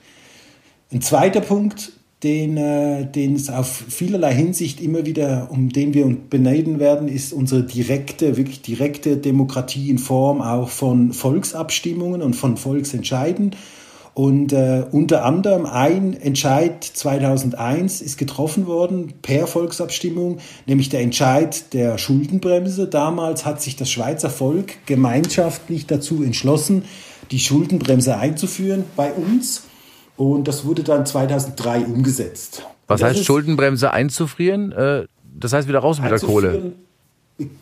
Ein 0.91 1.01
zweiter 1.01 1.41
Punkt, 1.41 1.91
den, 2.23 2.57
äh, 2.57 3.05
den 3.05 3.35
es 3.35 3.49
auf 3.49 3.67
vielerlei 3.87 4.33
Hinsicht 4.33 4.81
immer 4.81 5.05
wieder, 5.05 5.47
um 5.51 5.69
den 5.69 5.93
wir 5.93 6.05
uns 6.05 6.17
beneiden 6.29 6.79
werden, 6.79 7.07
ist 7.07 7.31
unsere 7.31 7.63
direkte, 7.63 8.35
wirklich 8.35 8.61
direkte 8.61 9.17
Demokratie 9.17 9.89
in 9.89 9.99
Form 9.99 10.41
auch 10.41 10.69
von 10.69 11.13
Volksabstimmungen 11.13 12.21
und 12.21 12.35
von 12.35 12.57
Volksentscheiden. 12.57 13.55
Und 14.15 14.51
äh, 14.51 14.83
unter 14.91 15.23
anderem 15.23 15.65
ein 15.65 16.13
Entscheid 16.13 16.83
2001 16.83 18.01
ist 18.01 18.17
getroffen 18.17 18.67
worden 18.67 19.13
per 19.21 19.47
Volksabstimmung, 19.47 20.39
nämlich 20.65 20.89
der 20.89 20.99
Entscheid 20.99 21.73
der 21.73 21.97
Schuldenbremse. 21.97 22.87
Damals 22.87 23.45
hat 23.45 23.61
sich 23.61 23.77
das 23.77 23.89
Schweizer 23.89 24.29
Volk 24.29 24.85
gemeinschaftlich 24.87 25.85
dazu 25.85 26.21
entschlossen, 26.21 26.83
die 27.31 27.39
Schuldenbremse 27.39 28.17
einzuführen 28.17 28.83
bei 28.97 29.13
uns. 29.13 29.68
Und 30.19 30.49
das 30.49 30.65
wurde 30.65 30.83
dann 30.83 31.05
2003 31.05 31.85
umgesetzt. 31.85 32.63
Was 32.87 33.01
heißt 33.01 33.23
Schuldenbremse 33.23 33.91
einzufrieren? 33.91 34.73
Äh, 34.73 35.05
das 35.23 35.53
heißt 35.53 35.69
wieder 35.69 35.79
raus 35.79 36.01
mit 36.01 36.11
der 36.11 36.19
Kohle. 36.19 36.73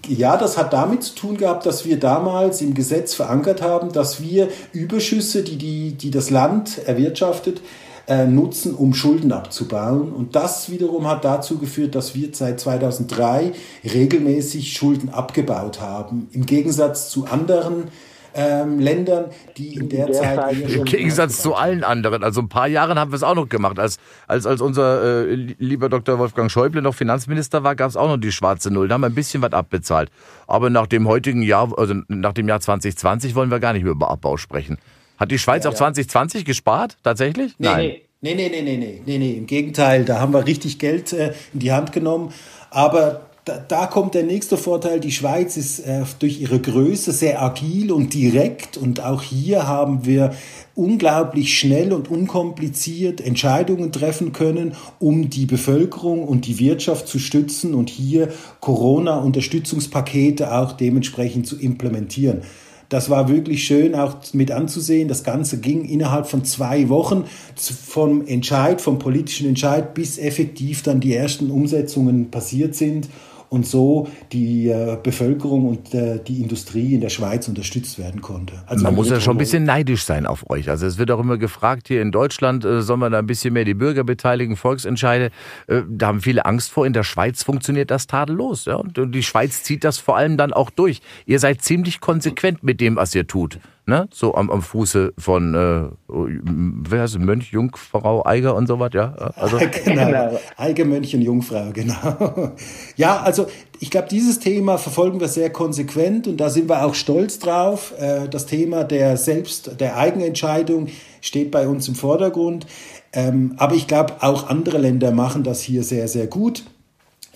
Ja, 0.07 0.37
das 0.37 0.57
hat 0.57 0.73
damit 0.73 1.03
zu 1.03 1.13
tun 1.13 1.37
gehabt, 1.37 1.67
dass 1.67 1.85
wir 1.85 1.99
damals 1.99 2.63
im 2.63 2.73
Gesetz 2.73 3.13
verankert 3.13 3.61
haben, 3.61 3.91
dass 3.91 4.23
wir 4.23 4.47
Überschüsse, 4.73 5.43
die, 5.43 5.57
die, 5.57 5.91
die 5.91 6.09
das 6.09 6.31
Land 6.31 6.79
erwirtschaftet, 6.87 7.61
äh, 8.07 8.25
nutzen, 8.25 8.73
um 8.73 8.95
Schulden 8.95 9.31
abzubauen. 9.33 10.11
Und 10.11 10.35
das 10.35 10.71
wiederum 10.71 11.07
hat 11.07 11.25
dazu 11.25 11.59
geführt, 11.59 11.93
dass 11.93 12.15
wir 12.15 12.29
seit 12.31 12.59
2003 12.59 13.51
regelmäßig 13.83 14.73
Schulden 14.73 15.09
abgebaut 15.09 15.79
haben. 15.79 16.27
Im 16.31 16.47
Gegensatz 16.47 17.11
zu 17.11 17.25
anderen 17.25 17.89
ähm, 18.37 18.79
Ländern, 18.79 19.25
die 19.57 19.73
in 19.73 19.89
der, 19.89 20.05
der 20.05 20.15
Zeit. 20.15 20.37
Zeit 20.37 20.69
Im 20.69 20.85
Gegensatz 20.85 21.41
zu 21.41 21.55
allen 21.55 21.83
anderen. 21.83 22.23
Also 22.23 22.41
ein 22.41 22.49
paar 22.49 22.67
Jahren 22.67 22.99
haben 22.99 23.11
wir 23.11 23.15
es 23.15 23.23
auch 23.23 23.35
noch 23.35 23.49
gemacht. 23.49 23.79
Als, 23.79 23.97
als, 24.27 24.45
als 24.45 24.61
unser 24.61 25.27
äh, 25.27 25.33
lieber 25.33 25.89
Dr. 25.89 26.19
Wolfgang 26.19 26.51
Schäuble 26.51 26.81
noch 26.81 26.93
Finanzminister 26.93 27.63
war, 27.63 27.75
gab 27.75 27.89
es 27.89 27.97
auch 27.97 28.07
noch 28.07 28.17
die 28.17 28.31
schwarze 28.31 28.71
Null. 28.71 28.87
Da 28.87 28.93
haben 28.93 29.01
wir 29.01 29.07
ein 29.07 29.15
bisschen 29.15 29.41
was 29.41 29.53
abbezahlt. 29.53 30.11
Aber 30.45 30.69
nach 30.69 30.87
dem 30.87 31.07
heutigen 31.07 31.41
Jahr, 31.41 31.77
also 31.77 31.95
nach 32.07 32.33
dem 32.33 32.47
Jahr 32.47 32.59
2020, 32.59 33.35
wollen 33.35 33.49
wir 33.49 33.59
gar 33.59 33.73
nicht 33.73 33.83
mehr 33.83 33.91
über 33.91 34.09
Abbau 34.09 34.37
sprechen. 34.37 34.77
Hat 35.17 35.31
die 35.31 35.39
Schweiz 35.39 35.63
ja, 35.63 35.71
auch 35.71 35.73
ja. 35.73 35.79
2020 35.79 36.45
gespart, 36.45 36.97
tatsächlich? 37.03 37.55
Nee, 37.57 37.67
Nein. 37.67 37.95
Nee, 38.19 38.33
nee, 38.33 38.49
nee, 38.49 38.61
nee, 38.61 38.77
nee, 38.77 39.01
nee, 39.05 39.17
nee. 39.19 39.33
Im 39.33 39.45
Gegenteil, 39.45 40.03
da 40.03 40.19
haben 40.19 40.33
wir 40.33 40.45
richtig 40.45 40.79
Geld 40.79 41.13
äh, 41.13 41.33
in 41.53 41.59
die 41.59 41.71
Hand 41.71 41.91
genommen. 41.91 42.33
Aber 42.71 43.27
da, 43.47 43.63
da, 43.65 43.85
kommt 43.85 44.13
der 44.13 44.23
nächste 44.23 44.57
Vorteil. 44.57 44.99
Die 44.99 45.11
Schweiz 45.11 45.55
ist 45.55 45.79
äh, 45.79 46.03
durch 46.19 46.41
ihre 46.41 46.59
Größe 46.59 47.13
sehr 47.13 47.41
agil 47.41 47.91
und 47.91 48.13
direkt 48.13 48.75
und 48.77 49.03
auch 49.03 49.21
hier 49.21 49.67
haben 49.67 50.05
wir 50.05 50.33
unglaublich 50.75 51.57
schnell 51.57 51.93
und 51.93 52.11
unkompliziert 52.11 53.21
Entscheidungen 53.21 53.91
treffen 53.91 54.33
können, 54.33 54.73
um 54.99 55.29
die 55.29 55.45
Bevölkerung 55.45 56.27
und 56.27 56.45
die 56.45 56.59
Wirtschaft 56.59 57.07
zu 57.07 57.19
stützen 57.19 57.73
und 57.73 57.89
hier 57.89 58.29
Corona-Unterstützungspakete 58.59 60.53
auch 60.53 60.73
dementsprechend 60.73 61.47
zu 61.47 61.57
implementieren. 61.57 62.41
Das 62.89 63.09
war 63.09 63.27
wirklich 63.27 63.65
schön 63.65 63.95
auch 63.95 64.15
mit 64.33 64.51
anzusehen. 64.51 65.07
Das 65.09 65.23
Ganze 65.23 65.59
ging 65.59 65.83
innerhalb 65.83 66.27
von 66.27 66.45
zwei 66.45 66.87
Wochen 66.89 67.25
vom 67.55 68.25
Entscheid, 68.25 68.79
vom 68.81 68.97
politischen 68.97 69.47
Entscheid 69.47 69.93
bis 69.93 70.17
effektiv 70.17 70.83
dann 70.83 70.99
die 70.99 71.13
ersten 71.13 71.51
Umsetzungen 71.51 72.31
passiert 72.31 72.75
sind 72.75 73.09
und 73.49 73.65
so 73.65 74.07
die 74.31 74.67
äh, 74.69 74.97
Bevölkerung 75.01 75.67
und 75.67 75.93
äh, 75.93 76.19
die 76.19 76.41
Industrie 76.41 76.93
in 76.93 77.01
der 77.01 77.09
Schweiz 77.09 77.47
unterstützt 77.47 77.97
werden 77.99 78.21
konnte. 78.21 78.53
Also 78.65 78.83
man 78.83 78.95
muss 78.95 79.09
ja 79.09 79.19
schon 79.19 79.35
ein 79.35 79.39
bisschen 79.39 79.63
neidisch 79.63 80.03
sein 80.03 80.25
auf 80.25 80.49
euch. 80.49 80.69
Also 80.69 80.85
es 80.85 80.97
wird 80.97 81.11
auch 81.11 81.19
immer 81.19 81.37
gefragt, 81.37 81.87
hier 81.87 82.01
in 82.01 82.11
Deutschland 82.11 82.65
äh, 82.65 82.81
soll 82.81 82.97
man 82.97 83.11
da 83.11 83.19
ein 83.19 83.27
bisschen 83.27 83.53
mehr 83.53 83.65
die 83.65 83.73
Bürger 83.73 84.03
beteiligen, 84.03 84.55
Volksentscheide. 84.55 85.31
Da 85.67 86.07
haben 86.07 86.21
viele 86.21 86.45
Angst 86.45 86.71
vor. 86.71 86.85
In 86.85 86.93
der 86.93 87.03
Schweiz 87.03 87.43
funktioniert 87.43 87.91
das 87.91 88.07
tadellos. 88.07 88.65
Ja? 88.65 88.75
Und 88.75 88.97
die 88.97 89.23
Schweiz 89.23 89.63
zieht 89.63 89.83
das 89.83 89.97
vor 89.97 90.17
allem 90.17 90.37
dann 90.37 90.53
auch 90.53 90.69
durch. 90.69 91.01
Ihr 91.25 91.39
seid 91.39 91.61
ziemlich 91.61 91.99
konsequent 91.99 92.63
mit 92.63 92.81
dem, 92.81 92.95
was 92.95 93.13
ihr 93.15 93.27
tut. 93.27 93.59
Ne? 93.87 94.07
So 94.13 94.35
am, 94.35 94.49
am 94.51 94.61
Fuße 94.61 95.13
von, 95.17 95.53
äh, 95.53 95.89
wer 96.07 97.01
heißt 97.01 97.15
es, 97.15 97.19
Mönch, 97.19 97.51
Jungfrau, 97.51 98.25
Eiger 98.25 98.55
und 98.55 98.67
so 98.67 98.79
was, 98.79 98.93
ja? 98.93 99.13
Also. 99.35 99.57
genau, 99.85 100.37
Eiger, 100.57 100.85
Mönch 100.85 101.15
und 101.15 101.21
Jungfrau, 101.21 101.71
genau. 101.73 102.53
Ja, 102.95 103.21
also 103.21 103.47
ich 103.79 103.89
glaube, 103.91 104.07
dieses 104.09 104.39
Thema 104.39 104.77
verfolgen 104.77 105.19
wir 105.19 105.27
sehr 105.27 105.49
konsequent 105.49 106.27
und 106.27 106.37
da 106.37 106.49
sind 106.49 106.69
wir 106.69 106.85
auch 106.85 106.95
stolz 106.95 107.39
drauf. 107.39 107.93
Äh, 107.99 108.27
das 108.27 108.45
Thema 108.45 108.83
der 108.83 109.17
Selbst-, 109.17 109.79
der 109.79 109.97
Eigenentscheidung 109.97 110.87
steht 111.21 111.51
bei 111.51 111.67
uns 111.67 111.87
im 111.87 111.95
Vordergrund. 111.95 112.67
Ähm, 113.13 113.53
aber 113.57 113.75
ich 113.75 113.87
glaube, 113.87 114.15
auch 114.21 114.49
andere 114.49 114.77
Länder 114.77 115.11
machen 115.11 115.43
das 115.43 115.61
hier 115.61 115.83
sehr, 115.83 116.07
sehr 116.07 116.27
gut. 116.27 116.63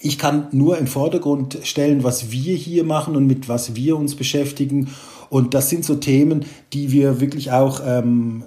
Ich 0.03 0.17
kann 0.17 0.47
nur 0.51 0.79
im 0.79 0.87
Vordergrund 0.87 1.59
stellen, 1.63 2.03
was 2.03 2.31
wir 2.31 2.55
hier 2.55 2.83
machen 2.83 3.15
und 3.15 3.27
mit 3.27 3.47
was 3.47 3.75
wir 3.75 3.95
uns 3.97 4.15
beschäftigen. 4.15 4.89
Und 5.31 5.53
das 5.53 5.69
sind 5.69 5.85
so 5.85 5.95
Themen, 5.95 6.43
die 6.73 6.91
wir 6.91 7.21
wirklich 7.21 7.53
auch, 7.53 7.79
ähm, 7.87 8.43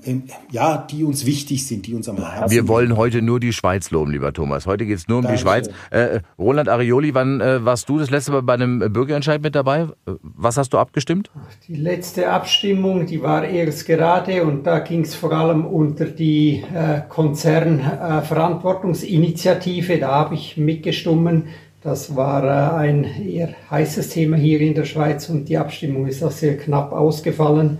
ja, 0.50 0.76
die 0.76 1.04
uns 1.04 1.24
wichtig 1.24 1.66
sind, 1.66 1.86
die 1.86 1.94
uns 1.94 2.10
am 2.10 2.18
Herzen 2.18 2.54
Wir 2.54 2.68
wollen 2.68 2.98
heute 2.98 3.22
nur 3.22 3.40
die 3.40 3.54
Schweiz 3.54 3.90
loben, 3.90 4.12
lieber 4.12 4.34
Thomas. 4.34 4.66
Heute 4.66 4.84
geht 4.84 4.98
es 4.98 5.08
nur 5.08 5.16
um 5.16 5.22
Danke. 5.22 5.38
die 5.38 5.42
Schweiz. 5.42 5.70
Äh, 5.90 6.20
Roland 6.38 6.68
Arioli, 6.68 7.14
wann 7.14 7.40
äh, 7.40 7.64
warst 7.64 7.88
du 7.88 7.98
das 7.98 8.10
letzte 8.10 8.32
Mal 8.32 8.42
bei 8.42 8.52
einem 8.52 8.80
Bürgerentscheid 8.92 9.40
mit 9.40 9.54
dabei? 9.54 9.86
Was 10.20 10.58
hast 10.58 10.74
du 10.74 10.78
abgestimmt? 10.78 11.30
Die 11.68 11.76
letzte 11.76 12.28
Abstimmung, 12.28 13.06
die 13.06 13.22
war 13.22 13.46
erst 13.46 13.86
gerade 13.86 14.44
und 14.44 14.64
da 14.64 14.80
ging 14.80 15.04
es 15.04 15.14
vor 15.14 15.32
allem 15.32 15.64
unter 15.64 16.04
die 16.04 16.62
äh, 16.74 17.00
Konzernverantwortungsinitiative. 17.08 20.00
da 20.00 20.08
habe 20.08 20.34
ich 20.34 20.58
mitgestimmt 20.58 21.44
das 21.84 22.16
war 22.16 22.44
äh, 22.44 22.76
ein 22.78 23.04
eher 23.04 23.54
heißes 23.70 24.08
Thema 24.08 24.36
hier 24.36 24.60
in 24.62 24.74
der 24.74 24.86
Schweiz 24.86 25.28
und 25.28 25.50
die 25.50 25.58
Abstimmung 25.58 26.06
ist 26.06 26.24
auch 26.24 26.30
sehr 26.30 26.56
knapp 26.56 26.92
ausgefallen. 26.92 27.78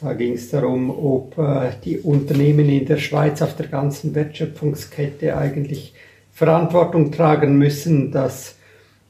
Da 0.00 0.14
ging 0.14 0.34
es 0.34 0.50
darum, 0.50 0.88
ob 0.88 1.36
äh, 1.36 1.72
die 1.84 1.98
Unternehmen 1.98 2.68
in 2.68 2.86
der 2.86 2.98
Schweiz 2.98 3.42
auf 3.42 3.56
der 3.56 3.66
ganzen 3.66 4.14
Wertschöpfungskette 4.14 5.36
eigentlich 5.36 5.94
Verantwortung 6.30 7.10
tragen 7.10 7.58
müssen, 7.58 8.12
dass 8.12 8.54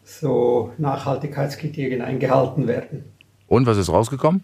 so 0.04 0.72
Nachhaltigkeitskriterien 0.78 2.00
eingehalten 2.00 2.66
werden. 2.66 3.04
Und 3.46 3.66
was 3.66 3.76
ist 3.76 3.90
rausgekommen? 3.90 4.42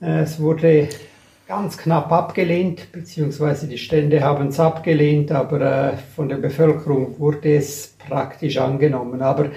Es 0.00 0.38
wurde 0.38 0.88
ganz 1.46 1.76
knapp 1.76 2.10
abgelehnt, 2.12 2.92
beziehungsweise 2.92 3.66
die 3.66 3.78
Stände 3.78 4.22
haben 4.22 4.48
es 4.48 4.60
abgelehnt, 4.60 5.32
aber 5.32 5.60
äh, 5.60 5.96
von 6.14 6.28
der 6.28 6.36
Bevölkerung 6.36 7.18
wurde 7.18 7.56
es 7.56 7.94
praktisch 8.08 8.58
angenommen. 8.58 9.22
Aber 9.22 9.50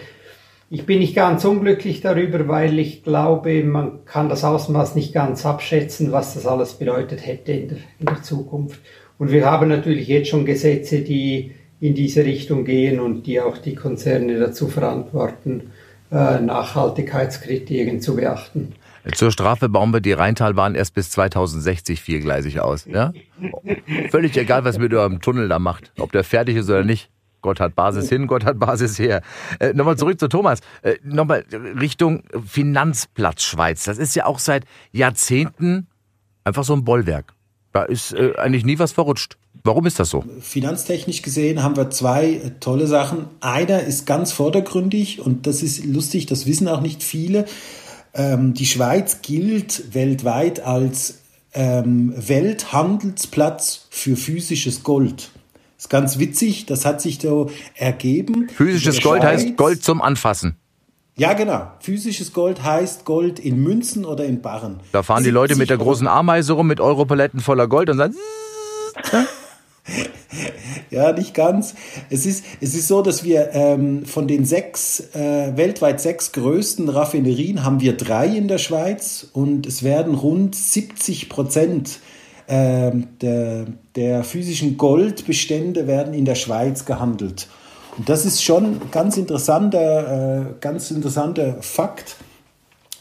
ich 0.70 0.86
bin 0.86 1.00
nicht 1.00 1.16
ganz 1.16 1.46
unglücklich 1.46 2.02
darüber, 2.02 2.48
weil 2.48 2.80
ich 2.80 3.04
glaube, 3.04 3.64
man 3.64 4.04
kann 4.06 4.30
das 4.30 4.44
Ausmaß 4.44 4.96
nicht 4.96 5.14
ganz 5.14 5.46
abschätzen, 5.46 6.12
was 6.12 6.34
das 6.34 6.48
alles 6.48 6.74
bedeutet 6.74 7.26
hätte 7.26 7.52
in 7.52 7.70
der, 7.70 7.78
in 8.00 8.06
der 8.08 8.24
Zukunft. 8.24 8.82
Und 9.18 9.32
wir 9.32 9.46
haben 9.46 9.70
natürlich 9.70 10.08
jetzt 10.08 10.30
schon 10.30 10.46
Gesetze, 10.46 11.02
die 11.02 11.52
in 11.80 11.94
diese 11.94 12.26
Richtung 12.26 12.66
gehen 12.66 13.00
und 13.00 13.28
die 13.28 13.40
auch 13.40 13.58
die 13.58 13.76
Konzerne 13.76 14.40
dazu 14.40 14.68
verantworten, 14.68 15.72
äh, 16.12 16.40
Nachhaltigkeitskriterien 16.40 18.02
zu 18.02 18.16
beachten. 18.16 18.74
Zur 19.14 19.32
Strafe 19.32 19.70
bauen 19.70 19.94
wir 19.94 20.02
die 20.02 20.14
Rheintalbahn 20.14 20.76
erst 20.76 20.94
bis 20.94 21.12
2060 21.12 22.02
viergleisig 22.02 22.60
aus. 22.60 22.86
Ja? 22.86 23.14
Völlig 24.10 24.36
egal, 24.38 24.66
was 24.66 24.80
mit 24.80 24.94
eurem 24.94 25.22
Tunnel 25.22 25.48
da 25.48 25.60
macht. 25.60 25.92
Ob 25.98 26.12
der 26.12 26.24
fertig 26.24 26.56
ist 26.56 26.70
oder 26.70 26.84
nicht. 26.84 27.10
Gott 27.42 27.60
hat 27.60 27.76
Basis 27.76 28.10
hin, 28.10 28.26
Gott 28.26 28.44
hat 28.44 28.58
Basis 28.58 28.98
her. 28.98 29.22
Äh, 29.60 29.74
nochmal 29.74 29.98
zurück 29.98 30.20
zu 30.20 30.28
Thomas. 30.28 30.62
Äh, 30.82 30.96
nochmal 31.04 31.46
Richtung 31.80 32.24
Finanzplatz 32.48 33.44
Schweiz. 33.44 33.84
Das 33.84 34.00
ist 34.00 34.16
ja 34.16 34.26
auch 34.26 34.40
seit 34.40 34.66
Jahrzehnten 34.92 35.86
einfach 36.44 36.64
so 36.64 36.74
ein 36.74 36.84
Bollwerk. 36.84 37.34
Da 37.72 37.84
ist 37.84 38.14
äh, 38.14 38.34
eigentlich 38.38 38.66
nie 38.66 38.80
was 38.80 38.94
verrutscht. 38.94 39.38
Warum 39.64 39.86
ist 39.86 40.00
das 40.00 40.10
so? 40.10 40.24
Finanztechnisch 40.40 41.22
gesehen 41.22 41.62
haben 41.62 41.76
wir 41.76 41.92
zwei 41.92 42.34
äh, 42.34 42.52
tolle 42.60 42.88
Sachen. 42.88 43.28
Einer 43.42 43.82
ist 43.82 44.08
ganz 44.08 44.32
vordergründig 44.32 45.22
und 45.22 45.46
das 45.46 45.62
ist 45.62 45.86
lustig, 45.86 46.26
das 46.26 46.48
wissen 46.48 46.68
auch 46.68 46.82
nicht 46.82 47.04
viele. 47.04 47.46
Ähm, 48.16 48.54
die 48.54 48.66
Schweiz 48.66 49.22
gilt 49.22 49.94
weltweit 49.94 50.62
als 50.62 51.20
ähm, 51.54 52.14
Welthandelsplatz 52.16 53.88
für 53.90 54.16
physisches 54.16 54.84
Gold. 54.84 55.32
Das 55.76 55.86
ist 55.86 55.90
ganz 55.90 56.18
witzig, 56.18 56.66
das 56.66 56.86
hat 56.86 57.02
sich 57.02 57.20
so 57.20 57.50
ergeben. 57.76 58.48
Physisches 58.50 59.02
Gold 59.02 59.22
Schweiz. 59.22 59.44
heißt 59.44 59.58
Gold 59.58 59.84
zum 59.84 60.02
Anfassen. 60.02 60.56
Ja, 61.18 61.34
genau. 61.34 61.72
Physisches 61.80 62.34
Gold 62.34 62.64
heißt 62.64 63.06
Gold 63.06 63.40
in 63.40 63.62
Münzen 63.62 64.04
oder 64.06 64.26
in 64.26 64.42
Barren. 64.42 64.80
Da 64.92 65.04
fahren 65.04 65.24
die 65.24 65.30
Leute 65.30 65.56
mit 65.56 65.70
der 65.70 65.78
großen 65.78 66.08
Ameise 66.08 66.54
rum 66.54 66.68
mit 66.68 66.82
Europaletten 66.82 67.40
voller 67.40 67.68
Gold 67.68 67.90
und 67.90 67.98
sagen. 67.98 68.16
Ja, 70.96 71.12
nicht 71.12 71.34
ganz. 71.34 71.76
Es 72.10 72.26
ist, 72.26 72.46
es 72.62 72.74
ist 72.74 72.88
so, 72.88 73.02
dass 73.02 73.26
wir 73.26 73.50
ähm, 73.52 74.06
von 74.06 74.28
den 74.28 74.46
sechs, 74.46 75.02
äh, 75.14 75.52
weltweit 75.58 76.00
sechs 76.00 76.32
größten 76.32 76.88
Raffinerien 76.88 77.66
haben 77.66 77.82
wir 77.82 77.98
drei 77.98 78.28
in 78.28 78.48
der 78.48 78.60
Schweiz 78.60 79.28
und 79.34 79.68
es 79.68 79.84
werden 79.84 80.16
rund 80.16 80.56
70 80.56 81.28
Prozent 81.28 82.00
äh, 82.48 82.92
der, 83.22 83.66
der 83.96 84.24
physischen 84.24 84.78
Goldbestände 84.78 85.86
werden 85.86 86.14
in 86.14 86.24
der 86.24 86.36
Schweiz 86.36 86.86
gehandelt. 86.86 87.50
Und 87.98 88.08
das 88.08 88.26
ist 88.26 88.42
schon 88.42 88.90
ganz 88.92 89.18
interessanter, 89.18 90.40
äh, 90.40 90.46
ganz 90.62 90.92
interessanter 90.92 91.58
Fakt. 91.62 92.16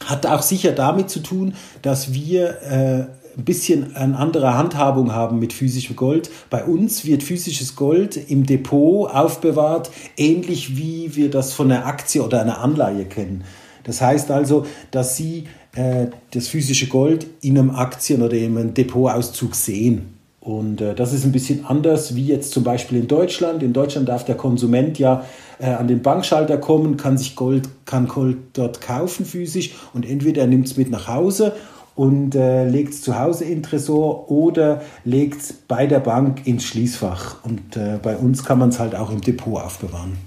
Hat 0.04 0.26
auch 0.26 0.42
sicher 0.42 0.72
damit 0.72 1.10
zu 1.10 1.20
tun, 1.20 1.54
dass 1.82 2.12
wir 2.12 2.60
äh, 2.62 3.23
ein 3.36 3.44
bisschen 3.44 3.96
eine 3.96 4.16
andere 4.16 4.56
Handhabung 4.56 5.12
haben 5.12 5.38
mit 5.38 5.52
physischem 5.52 5.96
Gold. 5.96 6.30
Bei 6.50 6.64
uns 6.64 7.04
wird 7.04 7.22
physisches 7.22 7.76
Gold 7.76 8.16
im 8.30 8.46
Depot 8.46 9.10
aufbewahrt, 9.10 9.90
ähnlich 10.16 10.76
wie 10.76 11.16
wir 11.16 11.30
das 11.30 11.52
von 11.52 11.70
einer 11.70 11.86
Aktie 11.86 12.22
oder 12.22 12.40
einer 12.40 12.60
Anleihe 12.60 13.04
kennen. 13.04 13.44
Das 13.82 14.00
heißt 14.00 14.30
also, 14.30 14.66
dass 14.90 15.16
Sie 15.16 15.44
äh, 15.74 16.06
das 16.30 16.48
physische 16.48 16.88
Gold 16.88 17.26
in 17.40 17.58
einem 17.58 17.70
Aktien- 17.70 18.22
oder 18.22 18.36
in 18.36 18.56
einem 18.56 18.74
Depotauszug 18.74 19.54
sehen. 19.54 20.14
Und 20.40 20.80
äh, 20.82 20.94
das 20.94 21.12
ist 21.12 21.24
ein 21.24 21.32
bisschen 21.32 21.64
anders 21.64 22.16
wie 22.16 22.26
jetzt 22.26 22.52
zum 22.52 22.64
Beispiel 22.64 22.98
in 22.98 23.08
Deutschland. 23.08 23.62
In 23.62 23.72
Deutschland 23.72 24.08
darf 24.08 24.24
der 24.24 24.36
Konsument 24.36 24.98
ja 24.98 25.24
äh, 25.58 25.66
an 25.66 25.88
den 25.88 26.02
Bankschalter 26.02 26.58
kommen, 26.58 26.96
kann 26.98 27.16
sich 27.16 27.34
Gold, 27.34 27.68
kann 27.86 28.08
Gold 28.08 28.36
dort 28.52 28.80
kaufen 28.82 29.24
physisch 29.24 29.74
und 29.94 30.06
entweder 30.06 30.42
er 30.42 30.46
nimmt 30.46 30.66
es 30.66 30.76
mit 30.76 30.90
nach 30.90 31.08
Hause 31.08 31.54
und 31.96 32.34
äh, 32.34 32.68
legt 32.68 32.94
es 32.94 33.02
zu 33.02 33.18
Hause 33.18 33.44
in 33.44 33.62
Tresor 33.62 34.30
oder 34.30 34.82
legt 35.04 35.40
es 35.40 35.52
bei 35.52 35.86
der 35.86 36.00
Bank 36.00 36.46
ins 36.46 36.64
Schließfach. 36.64 37.44
Und 37.44 37.76
äh, 37.76 37.98
bei 38.02 38.16
uns 38.16 38.44
kann 38.44 38.58
man 38.58 38.70
es 38.70 38.80
halt 38.80 38.94
auch 38.94 39.10
im 39.10 39.20
Depot 39.20 39.62
aufbewahren. 39.62 40.18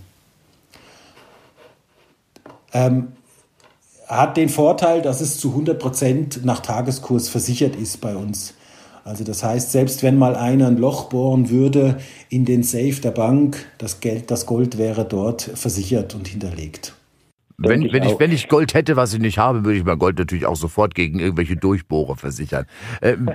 Ähm, 2.73 3.09
hat 4.07 4.37
den 4.37 4.49
Vorteil, 4.49 5.01
dass 5.01 5.19
es 5.19 5.37
zu 5.37 5.49
100 5.49 5.77
Prozent 5.77 6.45
nach 6.45 6.61
Tageskurs 6.61 7.27
versichert 7.27 7.75
ist 7.75 7.99
bei 7.99 8.15
uns. 8.15 8.53
Also 9.03 9.23
das 9.23 9.43
heißt, 9.43 9.71
selbst 9.71 10.03
wenn 10.03 10.17
mal 10.17 10.35
einer 10.35 10.67
ein 10.67 10.77
Loch 10.77 11.05
bohren 11.05 11.49
würde 11.49 11.97
in 12.29 12.43
den 12.43 12.63
Safe 12.63 12.95
der 13.01 13.11
Bank, 13.11 13.65
das 13.77 14.01
Geld, 14.01 14.31
das 14.31 14.45
Gold 14.45 14.77
wäre 14.77 15.05
dort 15.05 15.41
versichert 15.41 16.13
und 16.13 16.27
hinterlegt. 16.27 16.96
Wenn 17.59 17.81
ich, 17.81 17.91
wenn, 17.91 18.03
ich, 18.03 18.19
wenn 18.19 18.31
ich 18.31 18.49
Gold 18.49 18.75
hätte, 18.75 18.97
was 18.97 19.15
ich 19.15 19.19
nicht 19.19 19.39
habe, 19.39 19.65
würde 19.65 19.79
ich 19.79 19.83
mein 19.83 19.97
Gold 19.97 20.19
natürlich 20.19 20.45
auch 20.45 20.55
sofort 20.55 20.93
gegen 20.93 21.17
irgendwelche 21.17 21.55
Durchbohrer 21.55 22.15
versichern. 22.15 22.67
Ähm, 23.01 23.27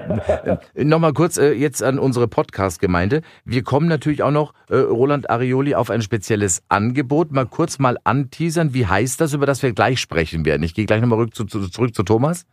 äh, 0.75 0.85
Nochmal 0.85 1.13
kurz 1.13 1.39
äh, 1.39 1.53
jetzt 1.53 1.83
an 1.83 1.99
unsere 1.99 2.29
Podcast-Gemeinde. 2.29 3.23
Wir 3.45 3.65
kommen 3.65 3.89
natürlich 3.89 4.23
auch 4.23 4.31
noch, 4.31 4.55
äh, 4.71 4.77
Roland 4.77 5.29
Arioli, 5.29 5.75
auf 5.75 5.91
ein 5.91 6.03
spezielles 6.03 6.63
Angebot. 6.69 7.33
Mal 7.33 7.47
kurz 7.47 7.81
mal 7.81 7.99
anteasern. 8.05 8.75
Wie 8.75 8.87
heißt 8.87 9.21
das, 9.21 9.33
über 9.33 9.45
das 9.45 9.61
wir 9.65 9.73
gleich 9.73 9.99
sprechen 9.99 10.45
werden? 10.45 10.63
Ich 10.63 10.75
gehe 10.75 10.87
gleich 10.87 11.01
nochmal 11.01 11.29
zu, 11.31 11.45
zu, 11.45 11.69
zurück 11.69 11.93
zu 11.93 12.05
Thomas. 12.05 12.47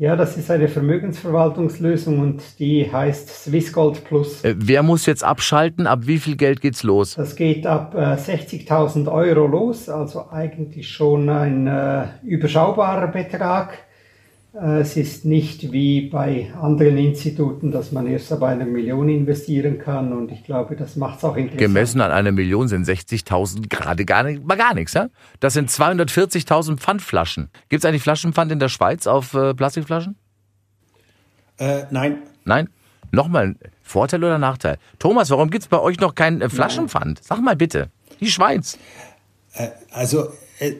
Ja, 0.00 0.16
das 0.16 0.38
ist 0.38 0.50
eine 0.50 0.68
Vermögensverwaltungslösung 0.68 2.20
und 2.20 2.58
die 2.58 2.90
heißt 2.90 3.44
Swissgold 3.44 4.02
Plus. 4.02 4.42
Äh, 4.42 4.54
wer 4.56 4.82
muss 4.82 5.04
jetzt 5.04 5.22
abschalten? 5.22 5.86
Ab 5.86 6.06
wie 6.06 6.16
viel 6.16 6.36
Geld 6.38 6.62
geht's 6.62 6.82
los? 6.82 7.16
Das 7.16 7.36
geht 7.36 7.66
ab 7.66 7.94
äh, 7.94 8.14
60.000 8.14 9.12
Euro 9.12 9.46
los, 9.46 9.90
also 9.90 10.30
eigentlich 10.30 10.88
schon 10.88 11.28
ein 11.28 11.66
äh, 11.66 12.06
überschaubarer 12.22 13.08
Betrag. 13.08 13.76
Äh, 14.54 14.80
es 14.80 14.96
ist 14.96 15.24
nicht 15.24 15.72
wie 15.72 16.08
bei 16.08 16.52
anderen 16.60 16.98
Instituten, 16.98 17.70
dass 17.70 17.92
man 17.92 18.06
erst 18.06 18.32
ab 18.32 18.42
einer 18.42 18.64
Million 18.64 19.08
investieren 19.08 19.78
kann 19.78 20.12
und 20.12 20.32
ich 20.32 20.44
glaube, 20.44 20.76
das 20.76 20.96
macht 20.96 21.18
es 21.18 21.24
auch 21.24 21.36
interessant. 21.36 21.58
Gemessen 21.58 22.00
an 22.00 22.10
einer 22.10 22.32
Million 22.32 22.66
sind 22.66 22.86
60.000 22.86 23.68
gerade 23.68 24.04
gar, 24.04 24.24
nicht, 24.24 24.46
gar 24.48 24.74
nichts. 24.74 24.94
Ja? 24.94 25.08
Das 25.38 25.54
sind 25.54 25.70
240.000 25.70 26.78
Pfandflaschen. 26.78 27.50
Gibt 27.68 27.84
es 27.84 27.88
eigentlich 27.88 28.02
Flaschenpfand 28.02 28.50
in 28.50 28.58
der 28.58 28.68
Schweiz 28.68 29.06
auf 29.06 29.34
äh, 29.34 29.54
Plastikflaschen? 29.54 30.16
Äh, 31.58 31.84
nein. 31.90 32.18
Nein? 32.44 32.68
Nochmal, 33.12 33.56
Vorteil 33.82 34.22
oder 34.22 34.38
Nachteil? 34.38 34.78
Thomas, 34.98 35.30
warum 35.30 35.50
gibt 35.50 35.62
es 35.64 35.68
bei 35.68 35.78
euch 35.78 36.00
noch 36.00 36.14
kein 36.14 36.40
äh, 36.40 36.48
Flaschenpfand? 36.48 37.22
Sag 37.22 37.40
mal 37.40 37.56
bitte. 37.56 37.90
Die 38.20 38.30
Schweiz. 38.30 38.78
Äh, 39.54 39.68
also, 39.92 40.28
äh, 40.58 40.74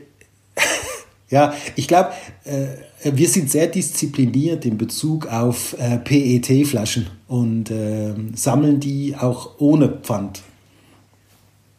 Ja, 1.31 1.55
ich 1.77 1.87
glaube, 1.87 2.11
äh, 2.45 2.67
wir 3.05 3.29
sind 3.29 3.51
sehr 3.51 3.69
diszipliniert 3.69 4.67
in 4.67 4.77
Bezug 4.77 5.27
auf 5.27 5.77
äh, 5.79 5.99
PET-Flaschen 5.99 7.07
und 7.29 7.71
äh, 7.71 8.15
sammeln 8.35 8.81
die 8.81 9.15
auch 9.17 9.59
ohne 9.59 9.89
Pfand. 9.89 10.43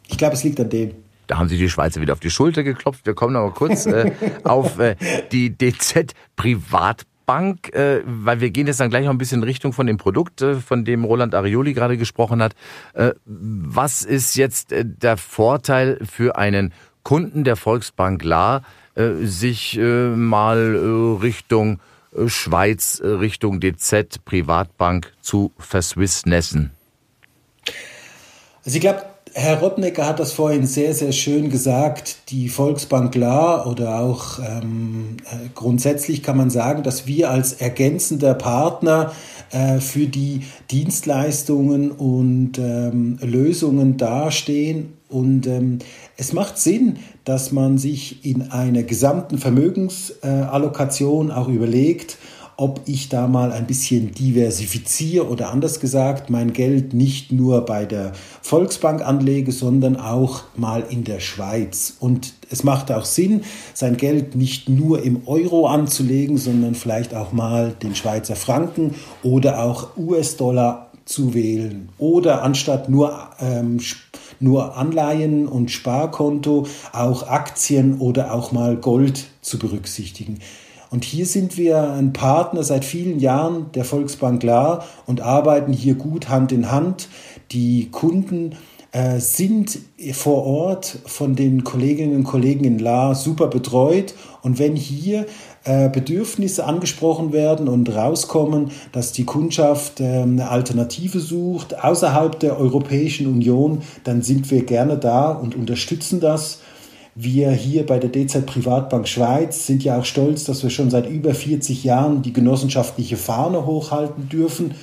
Ich 0.08 0.16
glaube, 0.16 0.34
es 0.34 0.42
liegt 0.42 0.58
an 0.58 0.70
dem. 0.70 0.92
Da 1.26 1.38
haben 1.38 1.48
Sie 1.48 1.58
die 1.58 1.68
Schweizer 1.68 2.00
wieder 2.00 2.14
auf 2.14 2.20
die 2.20 2.30
Schulter 2.30 2.62
geklopft. 2.62 3.06
Wir 3.06 3.14
kommen 3.14 3.36
aber 3.36 3.52
kurz 3.52 3.86
äh, 3.86 4.12
auf 4.44 4.78
äh, 4.78 4.96
die 5.32 5.56
DZ 5.56 6.14
Privatbank, 6.34 7.74
äh, 7.74 8.00
weil 8.06 8.40
wir 8.40 8.50
gehen 8.50 8.66
jetzt 8.66 8.80
dann 8.80 8.90
gleich 8.90 9.04
noch 9.04 9.12
ein 9.12 9.18
bisschen 9.18 9.42
in 9.42 9.44
Richtung 9.44 9.74
von 9.74 9.86
dem 9.86 9.98
Produkt, 9.98 10.40
äh, 10.40 10.54
von 10.56 10.86
dem 10.86 11.04
Roland 11.04 11.34
Arioli 11.34 11.74
gerade 11.74 11.98
gesprochen 11.98 12.42
hat. 12.42 12.54
Äh, 12.94 13.12
was 13.26 14.02
ist 14.02 14.34
jetzt 14.36 14.72
äh, 14.72 14.84
der 14.86 15.18
Vorteil 15.18 15.98
für 16.02 16.36
einen 16.36 16.72
Kunden 17.02 17.44
der 17.44 17.56
Volksbank 17.56 18.22
La, 18.24 18.62
äh, 18.94 19.24
sich 19.24 19.78
äh, 19.78 20.08
mal 20.08 20.74
äh, 20.74 21.22
Richtung 21.22 21.80
Schweiz, 22.26 23.00
Richtung 23.02 23.58
DZ 23.58 24.22
Privatbank 24.26 25.14
zu 25.22 25.52
verswissnessen? 25.58 26.72
Also 28.64 28.76
ich 28.76 28.82
glaube, 28.82 29.02
Herr 29.34 29.60
Rottnecker 29.60 30.06
hat 30.06 30.20
das 30.20 30.32
vorhin 30.32 30.66
sehr, 30.66 30.92
sehr 30.92 31.12
schön 31.12 31.48
gesagt. 31.48 32.30
Die 32.30 32.50
Volksbank 32.50 33.14
La 33.14 33.64
oder 33.64 34.00
auch 34.00 34.38
ähm, 34.38 35.16
grundsätzlich 35.54 36.22
kann 36.22 36.36
man 36.36 36.50
sagen, 36.50 36.82
dass 36.82 37.06
wir 37.06 37.30
als 37.30 37.54
ergänzender 37.54 38.34
Partner 38.34 39.12
äh, 39.50 39.78
für 39.78 40.06
die 40.06 40.42
Dienstleistungen 40.70 41.92
und 41.92 42.58
ähm, 42.58 43.18
Lösungen 43.22 43.96
dastehen. 43.96 44.92
Und 45.12 45.46
ähm, 45.46 45.78
es 46.16 46.32
macht 46.32 46.58
Sinn, 46.58 46.98
dass 47.24 47.52
man 47.52 47.78
sich 47.78 48.24
in 48.24 48.50
einer 48.50 48.82
gesamten 48.82 49.38
Vermögensallokation 49.38 51.30
auch 51.30 51.48
überlegt, 51.48 52.18
ob 52.56 52.82
ich 52.84 53.08
da 53.08 53.26
mal 53.26 53.50
ein 53.50 53.66
bisschen 53.66 54.12
diversifiziere 54.12 55.28
oder 55.28 55.50
anders 55.50 55.80
gesagt, 55.80 56.30
mein 56.30 56.52
Geld 56.52 56.94
nicht 56.94 57.32
nur 57.32 57.64
bei 57.64 57.86
der 57.86 58.12
Volksbank 58.42 59.04
anlege, 59.04 59.52
sondern 59.52 59.96
auch 59.96 60.42
mal 60.54 60.84
in 60.88 61.04
der 61.04 61.20
Schweiz. 61.20 61.96
Und 61.98 62.34
es 62.50 62.62
macht 62.62 62.92
auch 62.92 63.04
Sinn, 63.04 63.42
sein 63.74 63.96
Geld 63.96 64.36
nicht 64.36 64.68
nur 64.68 65.02
im 65.02 65.26
Euro 65.26 65.66
anzulegen, 65.66 66.36
sondern 66.36 66.74
vielleicht 66.74 67.14
auch 67.14 67.32
mal 67.32 67.74
den 67.82 67.94
Schweizer 67.94 68.36
Franken 68.36 68.94
oder 69.22 69.62
auch 69.64 69.96
US-Dollar 69.96 70.90
zu 71.04 71.34
wählen. 71.34 71.88
Oder 71.98 72.42
anstatt 72.42 72.88
nur 72.88 73.30
ähm, 73.40 73.80
nur 74.42 74.76
Anleihen 74.76 75.46
und 75.46 75.70
Sparkonto, 75.70 76.66
auch 76.92 77.28
Aktien 77.28 77.98
oder 77.98 78.34
auch 78.34 78.52
mal 78.52 78.76
Gold 78.76 79.28
zu 79.40 79.58
berücksichtigen. 79.58 80.38
Und 80.90 81.04
hier 81.04 81.24
sind 81.24 81.56
wir 81.56 81.92
ein 81.92 82.12
Partner 82.12 82.62
seit 82.62 82.84
vielen 82.84 83.18
Jahren 83.18 83.72
der 83.72 83.86
Volksbank 83.86 84.42
La 84.42 84.84
und 85.06 85.22
arbeiten 85.22 85.72
hier 85.72 85.94
gut 85.94 86.28
Hand 86.28 86.52
in 86.52 86.70
Hand. 86.70 87.08
Die 87.50 87.90
Kunden 87.90 88.56
äh, 88.92 89.18
sind 89.20 89.78
vor 90.12 90.44
Ort 90.44 90.98
von 91.06 91.34
den 91.34 91.64
Kolleginnen 91.64 92.14
und 92.14 92.24
Kollegen 92.24 92.64
in 92.64 92.78
La 92.78 93.14
super 93.14 93.46
betreut. 93.46 94.14
Und 94.42 94.58
wenn 94.58 94.76
hier 94.76 95.24
äh, 95.64 95.88
Bedürfnisse 95.88 96.64
angesprochen 96.64 97.32
werden 97.32 97.68
und 97.68 97.88
rauskommen, 97.94 98.72
dass 98.90 99.12
die 99.12 99.24
Kundschaft 99.24 100.00
äh, 100.00 100.22
eine 100.22 100.48
Alternative 100.48 101.20
sucht 101.20 101.84
außerhalb 101.84 102.40
der 102.40 102.58
Europäischen 102.58 103.28
Union, 103.28 103.82
dann 104.02 104.22
sind 104.22 104.50
wir 104.50 104.64
gerne 104.64 104.98
da 104.98 105.30
und 105.30 105.54
unterstützen 105.54 106.18
das. 106.18 106.58
Wir 107.14 107.50
hier 107.50 107.84
bei 107.84 107.98
der 107.98 108.10
DZ 108.10 108.46
Privatbank 108.46 109.06
Schweiz 109.06 109.66
sind 109.66 109.84
ja 109.84 109.98
auch 109.98 110.04
stolz, 110.04 110.44
dass 110.44 110.62
wir 110.62 110.70
schon 110.70 110.90
seit 110.90 111.08
über 111.08 111.34
40 111.34 111.84
Jahren 111.84 112.22
die 112.22 112.32
genossenschaftliche 112.32 113.16
Fahne 113.16 113.66
hochhalten 113.66 114.28
dürfen. 114.28 114.74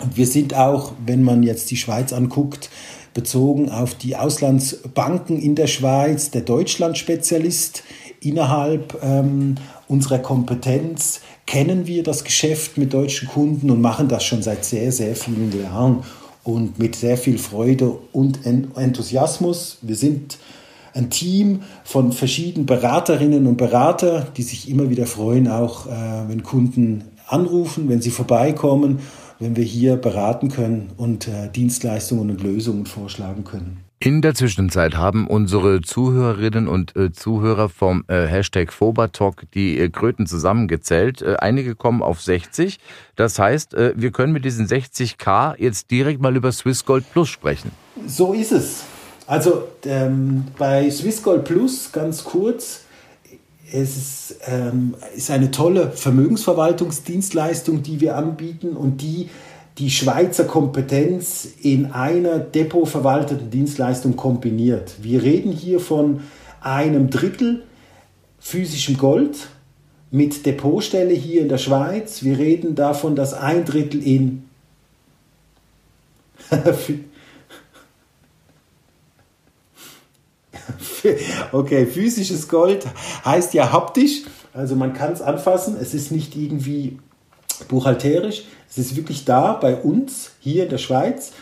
Und 0.00 0.16
wir 0.16 0.26
sind 0.26 0.54
auch, 0.54 0.92
wenn 1.04 1.22
man 1.22 1.42
jetzt 1.42 1.70
die 1.70 1.76
Schweiz 1.76 2.12
anguckt, 2.12 2.70
bezogen 3.14 3.70
auf 3.70 3.94
die 3.94 4.16
Auslandsbanken 4.16 5.38
in 5.38 5.54
der 5.54 5.66
Schweiz, 5.66 6.30
der 6.30 6.40
Deutschland-Spezialist 6.40 7.84
innerhalb 8.20 8.98
ähm, 9.02 9.56
unserer 9.92 10.18
Kompetenz 10.18 11.20
kennen 11.44 11.86
wir 11.86 12.02
das 12.02 12.24
Geschäft 12.24 12.78
mit 12.78 12.94
deutschen 12.94 13.28
Kunden 13.28 13.70
und 13.70 13.82
machen 13.82 14.08
das 14.08 14.24
schon 14.24 14.42
seit 14.42 14.64
sehr, 14.64 14.90
sehr 14.90 15.14
vielen 15.14 15.52
Jahren 15.62 16.02
und 16.44 16.78
mit 16.78 16.96
sehr 16.96 17.18
viel 17.18 17.36
Freude 17.36 17.98
und 18.10 18.40
Enthusiasmus. 18.46 19.76
Wir 19.82 19.96
sind 19.96 20.38
ein 20.94 21.10
Team 21.10 21.60
von 21.84 22.12
verschiedenen 22.12 22.64
Beraterinnen 22.64 23.46
und 23.46 23.58
Berater, 23.58 24.28
die 24.34 24.42
sich 24.42 24.70
immer 24.70 24.88
wieder 24.88 25.06
freuen, 25.06 25.46
auch 25.46 25.86
äh, 25.86 25.90
wenn 26.26 26.42
Kunden 26.42 27.04
anrufen, 27.26 27.90
wenn 27.90 28.00
sie 28.00 28.10
vorbeikommen, 28.10 29.00
wenn 29.38 29.56
wir 29.56 29.64
hier 29.64 29.96
beraten 29.96 30.48
können 30.48 30.90
und 30.96 31.28
äh, 31.28 31.50
Dienstleistungen 31.54 32.30
und 32.30 32.42
Lösungen 32.42 32.86
vorschlagen 32.86 33.44
können. 33.44 33.84
In 34.04 34.20
der 34.20 34.34
Zwischenzeit 34.34 34.96
haben 34.96 35.28
unsere 35.28 35.80
Zuhörerinnen 35.80 36.66
und 36.66 36.96
äh, 36.96 37.12
Zuhörer 37.12 37.68
vom 37.68 38.02
äh, 38.08 38.26
Hashtag 38.26 38.72
Fobertalk 38.72 39.48
die 39.54 39.78
äh, 39.78 39.90
Kröten 39.90 40.26
zusammengezählt. 40.26 41.22
Äh, 41.22 41.36
einige 41.38 41.76
kommen 41.76 42.02
auf 42.02 42.20
60. 42.20 42.80
Das 43.14 43.38
heißt, 43.38 43.74
äh, 43.74 43.92
wir 43.94 44.10
können 44.10 44.32
mit 44.32 44.44
diesen 44.44 44.66
60k 44.66 45.54
jetzt 45.56 45.92
direkt 45.92 46.20
mal 46.20 46.34
über 46.34 46.50
Swissgold 46.50 47.04
Plus 47.12 47.28
sprechen. 47.28 47.70
So 48.04 48.32
ist 48.32 48.50
es. 48.50 48.82
Also 49.28 49.68
ähm, 49.84 50.46
bei 50.58 50.90
Swissgold 50.90 51.44
Plus 51.44 51.92
ganz 51.92 52.24
kurz, 52.24 52.80
es 53.70 53.96
ist, 53.96 54.40
ähm, 54.48 54.96
ist 55.14 55.30
eine 55.30 55.52
tolle 55.52 55.92
Vermögensverwaltungsdienstleistung, 55.92 57.84
die 57.84 58.00
wir 58.00 58.16
anbieten 58.16 58.70
und 58.70 59.00
die 59.00 59.30
die 59.82 59.90
Schweizer 59.90 60.44
Kompetenz 60.44 61.48
in 61.60 61.90
einer 61.90 62.38
depotverwalteten 62.38 63.50
Dienstleistung 63.50 64.14
kombiniert. 64.14 64.94
Wir 65.02 65.24
reden 65.24 65.50
hier 65.50 65.80
von 65.80 66.20
einem 66.60 67.10
Drittel 67.10 67.64
physischem 68.38 68.96
Gold 68.96 69.48
mit 70.12 70.46
Depotstelle 70.46 71.12
hier 71.12 71.40
in 71.40 71.48
der 71.48 71.58
Schweiz. 71.58 72.22
Wir 72.22 72.38
reden 72.38 72.76
davon, 72.76 73.16
dass 73.16 73.34
ein 73.34 73.64
Drittel 73.64 74.00
in 74.06 74.44
okay, 81.50 81.86
physisches 81.86 82.48
Gold 82.48 82.86
heißt 83.24 83.52
ja 83.52 83.72
haptisch, 83.72 84.22
also 84.52 84.76
man 84.76 84.92
kann 84.92 85.12
es 85.12 85.22
anfassen, 85.22 85.76
es 85.80 85.92
ist 85.92 86.12
nicht 86.12 86.36
irgendwie 86.36 87.00
buchhalterisch, 87.68 88.44
es 88.70 88.78
ist 88.78 88.96
wirklich 88.96 89.24
da 89.24 89.52
bei 89.52 89.76
uns 89.76 90.32
hier 90.40 90.64
in 90.64 90.70
der 90.70 90.78
Schweiz. 90.78 91.32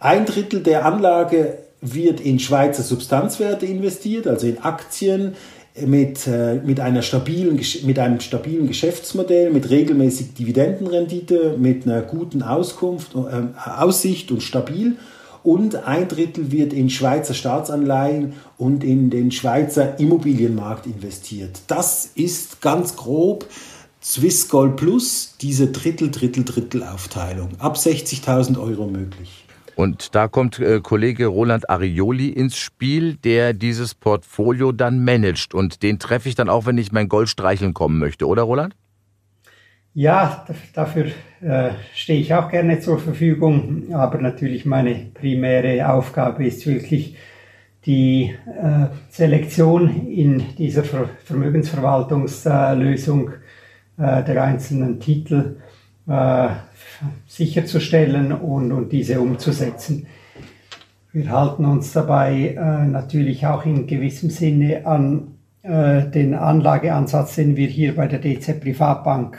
Ein 0.00 0.26
Drittel 0.26 0.62
der 0.62 0.84
Anlage 0.84 1.58
wird 1.80 2.20
in 2.20 2.38
Schweizer 2.38 2.82
Substanzwerte 2.82 3.66
investiert, 3.66 4.26
also 4.26 4.46
in 4.46 4.58
Aktien 4.58 5.34
mit, 5.80 6.26
äh, 6.26 6.56
mit, 6.56 6.80
einer 6.80 7.02
stabilen, 7.02 7.60
mit 7.84 7.98
einem 7.98 8.20
stabilen 8.20 8.66
Geschäftsmodell, 8.66 9.50
mit 9.50 9.70
regelmäßig 9.70 10.34
Dividendenrendite, 10.34 11.56
mit 11.58 11.86
einer 11.86 12.02
guten 12.02 12.42
Auskunft, 12.42 13.14
äh, 13.14 13.58
Aussicht 13.78 14.30
und 14.30 14.42
stabil 14.42 14.96
und 15.42 15.86
ein 15.86 16.08
Drittel 16.08 16.52
wird 16.52 16.72
in 16.72 16.88
Schweizer 16.88 17.34
Staatsanleihen 17.34 18.34
und 18.58 18.84
in 18.84 19.10
den 19.10 19.32
Schweizer 19.32 19.98
Immobilienmarkt 19.98 20.86
investiert. 20.86 21.62
Das 21.66 22.10
ist 22.14 22.60
ganz 22.60 22.96
grob 22.96 23.46
Swiss 24.02 24.48
Gold 24.48 24.76
Plus, 24.76 25.36
diese 25.40 25.70
Drittel, 25.70 26.10
Drittel, 26.10 26.44
Drittel 26.44 26.82
Aufteilung. 26.82 27.50
Ab 27.60 27.76
60.000 27.76 28.60
Euro 28.60 28.88
möglich. 28.88 29.44
Und 29.76 30.16
da 30.16 30.26
kommt 30.26 30.58
äh, 30.58 30.80
Kollege 30.80 31.26
Roland 31.26 31.70
Arioli 31.70 32.30
ins 32.30 32.56
Spiel, 32.56 33.14
der 33.14 33.52
dieses 33.52 33.94
Portfolio 33.94 34.72
dann 34.72 35.04
managt. 35.04 35.54
Und 35.54 35.84
den 35.84 36.00
treffe 36.00 36.28
ich 36.28 36.34
dann 36.34 36.48
auch, 36.48 36.66
wenn 36.66 36.78
ich 36.78 36.90
mein 36.90 37.08
Gold 37.08 37.28
streicheln 37.28 37.74
kommen 37.74 38.00
möchte, 38.00 38.26
oder 38.26 38.42
Roland? 38.42 38.74
Ja, 39.94 40.46
dafür 40.74 41.12
äh, 41.40 41.70
stehe 41.94 42.20
ich 42.20 42.34
auch 42.34 42.50
gerne 42.50 42.80
zur 42.80 42.98
Verfügung, 42.98 43.94
aber 43.94 44.18
natürlich 44.18 44.64
meine 44.64 45.12
primäre 45.14 45.88
Aufgabe 45.88 46.44
ist 46.44 46.66
wirklich 46.66 47.16
die 47.86 48.34
äh, 48.46 48.86
Selektion 49.10 50.08
in 50.08 50.56
dieser 50.56 50.82
Ver 50.82 51.08
Vermögensverwaltungslösung 51.24 53.30
äh, 53.98 54.22
der 54.24 54.42
einzelnen 54.42 55.00
Titel 55.00 55.56
äh, 56.08 56.48
sicherzustellen 57.26 58.32
und, 58.32 58.72
und 58.72 58.90
diese 58.90 59.20
umzusetzen. 59.20 60.06
Wir 61.12 61.30
halten 61.30 61.64
uns 61.64 61.92
dabei 61.92 62.56
äh, 62.56 62.86
natürlich 62.86 63.46
auch 63.46 63.66
in 63.66 63.86
gewissem 63.86 64.30
Sinne 64.30 64.86
an 64.86 65.28
den 65.64 66.34
Anlageansatz, 66.34 67.36
den 67.36 67.54
wir 67.54 67.68
hier 67.68 67.94
bei 67.94 68.08
der 68.08 68.18
DC 68.18 68.60
Privatbank 68.60 69.38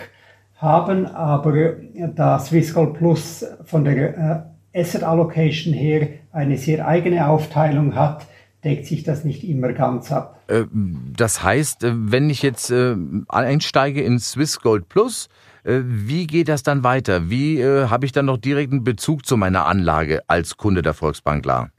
haben, 0.55 1.05
aber 1.05 1.73
da 2.15 2.39
Swissgold 2.39 2.93
Plus 2.93 3.45
von 3.65 3.83
der 3.83 4.53
Asset 4.73 5.03
Allocation 5.03 5.73
her 5.73 6.07
eine 6.31 6.57
sehr 6.57 6.87
eigene 6.87 7.27
Aufteilung 7.27 7.93
hat, 7.95 8.25
deckt 8.63 8.85
sich 8.85 9.03
das 9.03 9.23
nicht 9.23 9.43
immer 9.43 9.73
ganz 9.73 10.11
ab. 10.11 10.39
Äh, 10.47 10.63
das 10.71 11.43
heißt, 11.43 11.83
äh, 11.83 11.91
wenn 11.95 12.29
ich 12.29 12.41
jetzt 12.41 12.71
äh, 12.71 12.95
einsteige 13.27 14.01
in 14.01 14.19
Swiss 14.19 14.59
Gold 14.59 14.89
Plus, 14.89 15.29
wie 15.65 16.27
geht 16.27 16.49
das 16.49 16.61
dann 16.61 16.83
weiter? 16.83 17.29
Wie 17.29 17.63
habe 17.63 18.05
ich 18.05 18.11
dann 18.11 18.25
noch 18.25 18.35
direkten 18.35 18.83
Bezug 18.83 19.25
zu 19.25 19.37
meiner 19.37 19.65
Anlage 19.65 20.19
als 20.27 20.57
Kunde 20.57 20.81
der 20.81 20.93
Volksbank 20.93 21.41
klar? 21.41 21.69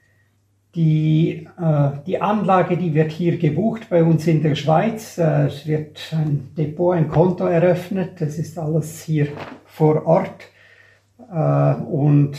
Die, 0.74 1.46
die 2.06 2.22
Anlage, 2.22 2.78
die 2.78 2.94
wird 2.94 3.12
hier 3.12 3.36
gebucht 3.36 3.90
bei 3.90 4.02
uns 4.02 4.26
in 4.26 4.42
der 4.42 4.54
Schweiz. 4.54 5.18
es 5.18 5.66
wird 5.66 6.00
ein 6.12 6.54
Depot, 6.56 6.96
ein 6.96 7.10
Konto 7.10 7.44
eröffnet. 7.44 8.22
Das 8.22 8.38
ist 8.38 8.58
alles 8.58 9.02
hier 9.02 9.28
vor 9.66 10.06
Ort. 10.06 10.48
und 11.86 12.38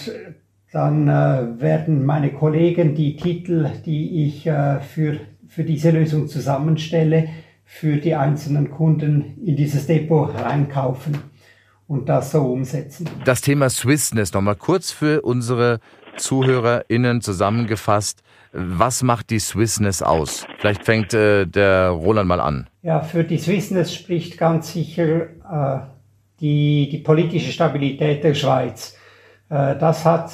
dann 0.75 1.07
äh, 1.07 1.61
werden 1.61 2.05
meine 2.05 2.33
Kollegen 2.33 2.95
die 2.95 3.15
Titel, 3.15 3.69
die 3.85 4.25
ich 4.25 4.45
äh, 4.45 4.81
für, 4.81 5.21
für 5.47 5.63
diese 5.63 5.91
Lösung 5.91 6.27
zusammenstelle, 6.27 7.29
für 7.63 7.95
die 7.95 8.13
einzelnen 8.13 8.69
Kunden 8.69 9.37
in 9.45 9.55
dieses 9.55 9.87
Depot 9.87 10.35
reinkaufen 10.35 11.17
und 11.87 12.09
das 12.09 12.31
so 12.31 12.41
umsetzen. 12.41 13.07
Das 13.23 13.39
Thema 13.39 13.69
Swissness 13.69 14.33
nochmal 14.33 14.57
kurz 14.57 14.91
für 14.91 15.21
unsere 15.21 15.79
ZuhörerInnen 16.17 17.21
zusammengefasst. 17.21 18.21
Was 18.51 19.01
macht 19.01 19.29
die 19.29 19.39
Swissness 19.39 20.01
aus? 20.01 20.45
Vielleicht 20.59 20.83
fängt 20.83 21.13
äh, 21.13 21.45
der 21.45 21.87
Roland 21.87 22.27
mal 22.27 22.41
an. 22.41 22.67
Ja, 22.81 22.99
für 22.99 23.23
die 23.23 23.37
Swissness 23.37 23.93
spricht 23.95 24.37
ganz 24.37 24.73
sicher 24.73 25.21
äh, 25.21 25.79
die, 26.41 26.89
die 26.91 26.97
politische 26.97 27.53
Stabilität 27.53 28.25
der 28.25 28.33
Schweiz. 28.33 28.97
Äh, 29.49 29.75
das 29.77 30.05
hat 30.05 30.31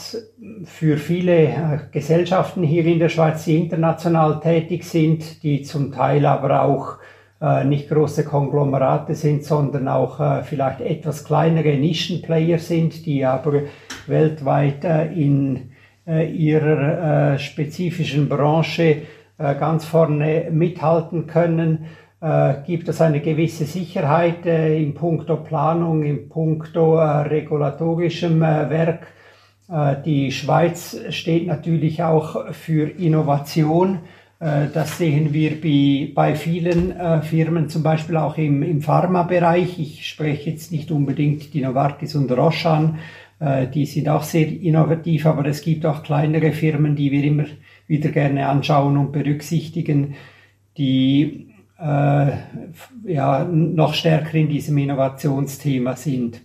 für 0.64 0.98
viele 0.98 1.44
äh, 1.44 1.80
Gesellschaften 1.92 2.64
hier 2.64 2.86
in 2.86 3.00
der 3.00 3.10
Schweiz, 3.10 3.46
die 3.46 3.58
international 3.58 4.40
tätig 4.40 4.84
sind, 4.84 5.44
die 5.44 5.64
zum 5.64 5.92
Teil 5.92 6.26
aber 6.26 6.64
auch 6.64 6.98
äh, 7.42 7.66
nicht 7.66 7.90
große 7.90 8.24
Konglomerate 8.24 9.16
sind, 9.16 9.44
sondern 9.44 9.88
auch 9.88 10.44
vielleicht 10.44 10.82
etwas 10.82 11.26
kleinere 11.26 11.76
Nischenplayer 11.78 12.60
sind, 12.60 13.06
die 13.06 13.26
aber 13.26 13.64
weltweit 14.08 14.84
in 15.16 15.72
ihrer 16.06 17.38
spezifischen 17.38 18.28
Branche 18.28 19.04
ganz 19.38 19.86
vorne 19.86 20.48
mithalten 20.52 21.28
können 21.28 21.86
äh, 22.22 22.54
gibt 22.66 22.88
es 22.88 23.02
eine 23.02 23.20
gewisse 23.20 23.66
Sicherheit 23.66 24.46
äh, 24.46 24.82
in 24.82 24.94
puncto 24.94 25.38
Planung, 25.38 26.04
in 26.04 26.30
puncto 26.30 26.98
äh, 26.98 27.22
regulatorischem 27.22 28.44
äh, 28.44 28.70
Werk. 28.70 29.08
Äh, 29.70 29.96
die 30.06 30.32
Schweiz 30.32 30.98
steht 31.10 31.48
natürlich 31.48 32.04
auch 32.04 32.54
für 32.54 32.88
Innovation. 32.90 34.02
Äh, 34.40 34.68
das 34.72 35.00
sehen 35.00 35.34
wir 35.34 35.60
bei, 35.60 36.12
bei 36.14 36.36
vielen 36.36 36.94
Firmen, 37.24 37.70
zum 37.70 37.82
Beispiel 37.82 38.18
auch 38.18 38.38
im, 38.38 38.62
im 38.62 38.82
Pharmabereich. 38.82 39.80
Ich 39.80 40.08
spreche 40.08 40.52
jetzt 40.52 40.72
nicht 40.72 40.92
unbedingt 40.92 41.54
die 41.54 41.62
Novartis 41.62 42.16
und 42.16 42.32
Roche 42.32 42.70
an. 42.70 43.00
Die 43.74 43.88
sind 43.88 44.08
auch 44.08 44.22
sehr 44.22 44.48
innovativ, 44.48 45.26
aber 45.26 45.48
es 45.48 45.64
gibt 45.64 45.84
auch 45.88 46.04
kleinere 46.04 46.52
Firmen, 46.52 46.96
die 46.96 47.12
wir 47.12 47.24
immer 47.24 47.46
wieder 47.88 48.10
gerne 48.10 48.48
anschauen 48.48 48.98
und 48.98 49.12
berücksichtigen, 49.12 50.14
die 50.78 51.48
äh, 51.50 51.51
ja, 51.84 53.44
noch 53.44 53.94
stärker 53.96 54.36
in 54.36 54.50
diesem 54.50 54.78
Innovationsthema 54.78 55.96
sind. 55.96 56.42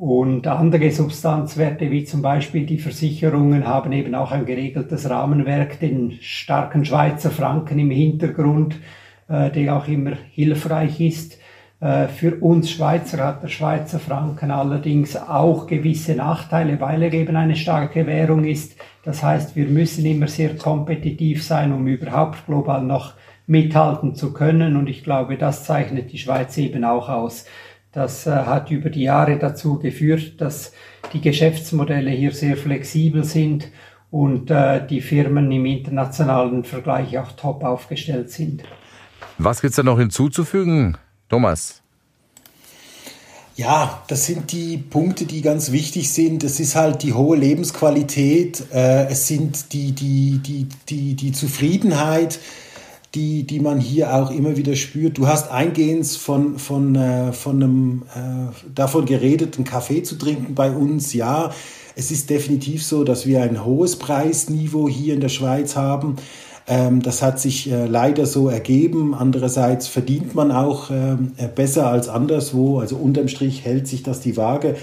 Und 0.00 0.46
andere 0.46 0.90
Substanzwerte 0.92 1.90
wie 1.90 2.04
zum 2.04 2.22
Beispiel 2.22 2.64
die 2.64 2.78
Versicherungen 2.78 3.66
haben 3.66 3.92
eben 3.92 4.14
auch 4.14 4.32
ein 4.32 4.46
geregeltes 4.46 5.10
Rahmenwerk, 5.10 5.78
den 5.78 6.12
starken 6.22 6.86
Schweizer 6.86 7.30
Franken 7.30 7.78
im 7.78 7.90
Hintergrund, 7.90 8.76
äh, 9.28 9.50
der 9.50 9.76
auch 9.76 9.86
immer 9.88 10.12
hilfreich 10.32 11.02
ist. 11.02 11.38
Äh, 11.80 12.08
für 12.08 12.36
uns 12.36 12.70
Schweizer 12.70 13.22
hat 13.22 13.42
der 13.42 13.48
Schweizer 13.48 13.98
Franken 13.98 14.50
allerdings 14.50 15.16
auch 15.18 15.66
gewisse 15.66 16.14
Nachteile, 16.14 16.80
weil 16.80 17.02
er 17.02 17.12
eben 17.12 17.36
eine 17.36 17.56
starke 17.56 18.06
Währung 18.06 18.44
ist. 18.44 18.76
Das 19.04 19.22
heißt, 19.22 19.54
wir 19.54 19.66
müssen 19.66 20.06
immer 20.06 20.28
sehr 20.28 20.56
kompetitiv 20.56 21.44
sein, 21.44 21.72
um 21.72 21.86
überhaupt 21.86 22.46
global 22.46 22.82
noch 22.82 23.12
mithalten 23.50 24.14
zu 24.14 24.32
können. 24.32 24.76
Und 24.76 24.88
ich 24.88 25.02
glaube, 25.02 25.36
das 25.36 25.64
zeichnet 25.64 26.12
die 26.12 26.18
Schweiz 26.18 26.56
eben 26.56 26.84
auch 26.84 27.08
aus. 27.08 27.44
Das 27.92 28.26
äh, 28.26 28.30
hat 28.30 28.70
über 28.70 28.88
die 28.88 29.02
Jahre 29.02 29.38
dazu 29.38 29.78
geführt, 29.78 30.40
dass 30.40 30.72
die 31.12 31.20
Geschäftsmodelle 31.20 32.10
hier 32.10 32.32
sehr 32.32 32.56
flexibel 32.56 33.24
sind 33.24 33.68
und 34.12 34.50
äh, 34.50 34.86
die 34.86 35.00
Firmen 35.00 35.50
im 35.50 35.66
internationalen 35.66 36.62
Vergleich 36.62 37.18
auch 37.18 37.32
top 37.32 37.64
aufgestellt 37.64 38.30
sind. 38.30 38.62
Was 39.38 39.60
gibt 39.60 39.72
es 39.72 39.76
da 39.76 39.82
noch 39.82 39.98
hinzuzufügen, 39.98 40.96
Thomas? 41.28 41.82
Ja, 43.56 44.02
das 44.06 44.26
sind 44.26 44.52
die 44.52 44.78
Punkte, 44.78 45.26
die 45.26 45.42
ganz 45.42 45.72
wichtig 45.72 46.12
sind. 46.12 46.44
Es 46.44 46.60
ist 46.60 46.76
halt 46.76 47.02
die 47.02 47.14
hohe 47.14 47.36
Lebensqualität, 47.36 48.62
äh, 48.72 49.06
es 49.06 49.26
sind 49.26 49.72
die, 49.72 49.90
die, 49.90 50.38
die, 50.38 50.68
die, 50.88 51.14
die 51.14 51.32
Zufriedenheit, 51.32 52.38
die, 53.14 53.44
die 53.44 53.60
man 53.60 53.80
hier 53.80 54.14
auch 54.14 54.30
immer 54.30 54.56
wieder 54.56 54.76
spürt. 54.76 55.18
Du 55.18 55.26
hast 55.26 55.50
eingehend 55.50 56.06
von, 56.06 56.58
von, 56.58 56.94
äh, 56.94 57.32
von 57.32 57.62
einem 57.62 58.02
äh, 58.14 58.70
davon 58.74 59.04
geredet, 59.04 59.56
einen 59.56 59.64
Kaffee 59.64 60.02
zu 60.02 60.16
trinken 60.16 60.54
bei 60.54 60.70
uns. 60.70 61.12
Ja, 61.12 61.50
es 61.96 62.10
ist 62.10 62.30
definitiv 62.30 62.84
so, 62.84 63.02
dass 63.02 63.26
wir 63.26 63.42
ein 63.42 63.64
hohes 63.64 63.96
Preisniveau 63.96 64.88
hier 64.88 65.14
in 65.14 65.20
der 65.20 65.28
Schweiz 65.28 65.74
haben. 65.74 66.16
Ähm, 66.68 67.02
das 67.02 67.20
hat 67.20 67.40
sich 67.40 67.70
äh, 67.70 67.86
leider 67.86 68.26
so 68.26 68.48
ergeben. 68.48 69.14
Andererseits 69.14 69.88
verdient 69.88 70.36
man 70.36 70.52
auch 70.52 70.90
ähm, 70.90 71.32
äh, 71.36 71.48
besser 71.48 71.88
als 71.88 72.08
anderswo. 72.08 72.78
Also 72.78 72.96
unterm 72.96 73.26
Strich 73.26 73.64
hält 73.64 73.88
sich 73.88 74.04
das 74.04 74.20
die 74.20 74.36
Waage. 74.36 74.76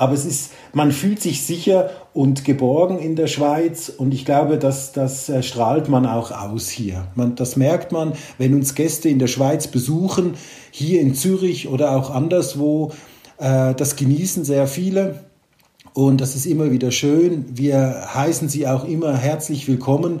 Aber 0.00 0.14
es 0.14 0.24
ist, 0.24 0.52
man 0.72 0.92
fühlt 0.92 1.20
sich 1.20 1.42
sicher 1.42 1.90
und 2.14 2.46
geborgen 2.46 2.98
in 2.98 3.16
der 3.16 3.26
Schweiz 3.26 3.90
und 3.90 4.14
ich 4.14 4.24
glaube, 4.24 4.56
dass 4.56 4.92
das 4.92 5.28
äh, 5.28 5.42
strahlt 5.42 5.90
man 5.90 6.06
auch 6.06 6.30
aus 6.30 6.70
hier. 6.70 7.08
Man, 7.16 7.34
das 7.34 7.56
merkt 7.56 7.92
man, 7.92 8.14
wenn 8.38 8.54
uns 8.54 8.74
Gäste 8.74 9.10
in 9.10 9.18
der 9.18 9.26
Schweiz 9.26 9.66
besuchen, 9.66 10.36
hier 10.70 11.02
in 11.02 11.14
Zürich 11.14 11.68
oder 11.68 11.94
auch 11.94 12.08
anderswo. 12.08 12.92
Äh, 13.36 13.74
das 13.74 13.96
genießen 13.96 14.42
sehr 14.42 14.66
viele 14.66 15.26
und 15.92 16.22
das 16.22 16.34
ist 16.34 16.46
immer 16.46 16.70
wieder 16.70 16.92
schön. 16.92 17.44
Wir 17.50 18.06
heißen 18.14 18.48
sie 18.48 18.66
auch 18.66 18.84
immer 18.88 19.14
herzlich 19.18 19.68
willkommen 19.68 20.20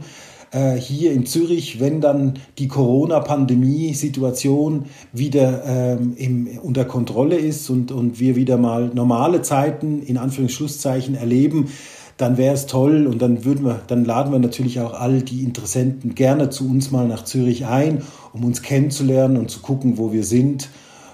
äh, 0.52 0.74
hier 0.74 1.12
in 1.12 1.26
Zürich, 1.26 1.80
wenn 1.80 2.00
dann 2.00 2.38
die 2.58 2.68
Corona-Pandemie-Situation 2.68 4.84
wieder 5.12 5.64
ähm, 5.64 6.14
im, 6.16 6.46
unter 6.62 6.84
Kontrolle 6.84 7.36
ist 7.36 7.68
und, 7.70 7.90
und 7.92 8.20
wir 8.20 8.36
wieder 8.36 8.58
mal 8.58 8.90
normale 8.94 9.42
Zeiten 9.42 10.02
in 10.02 10.16
Anführungsschlusszeichen 10.16 11.14
erleben, 11.14 11.68
dann 12.16 12.36
wäre 12.36 12.54
es 12.54 12.66
toll 12.66 13.06
und 13.06 13.22
dann 13.22 13.44
würden 13.44 13.64
wir, 13.64 13.80
dann 13.86 14.04
laden 14.04 14.32
wir 14.32 14.38
natürlich 14.38 14.80
auch 14.80 14.92
all 14.92 15.22
die 15.22 15.42
Interessenten 15.42 16.14
gerne 16.14 16.50
zu 16.50 16.68
uns 16.68 16.90
mal 16.90 17.08
nach 17.08 17.24
Zürich 17.24 17.66
ein, 17.66 18.02
um 18.32 18.44
uns 18.44 18.62
kennenzulernen 18.62 19.38
und 19.38 19.50
zu 19.50 19.60
gucken, 19.60 19.96
wo 19.96 20.12
wir 20.12 20.24
sind. 20.24 20.68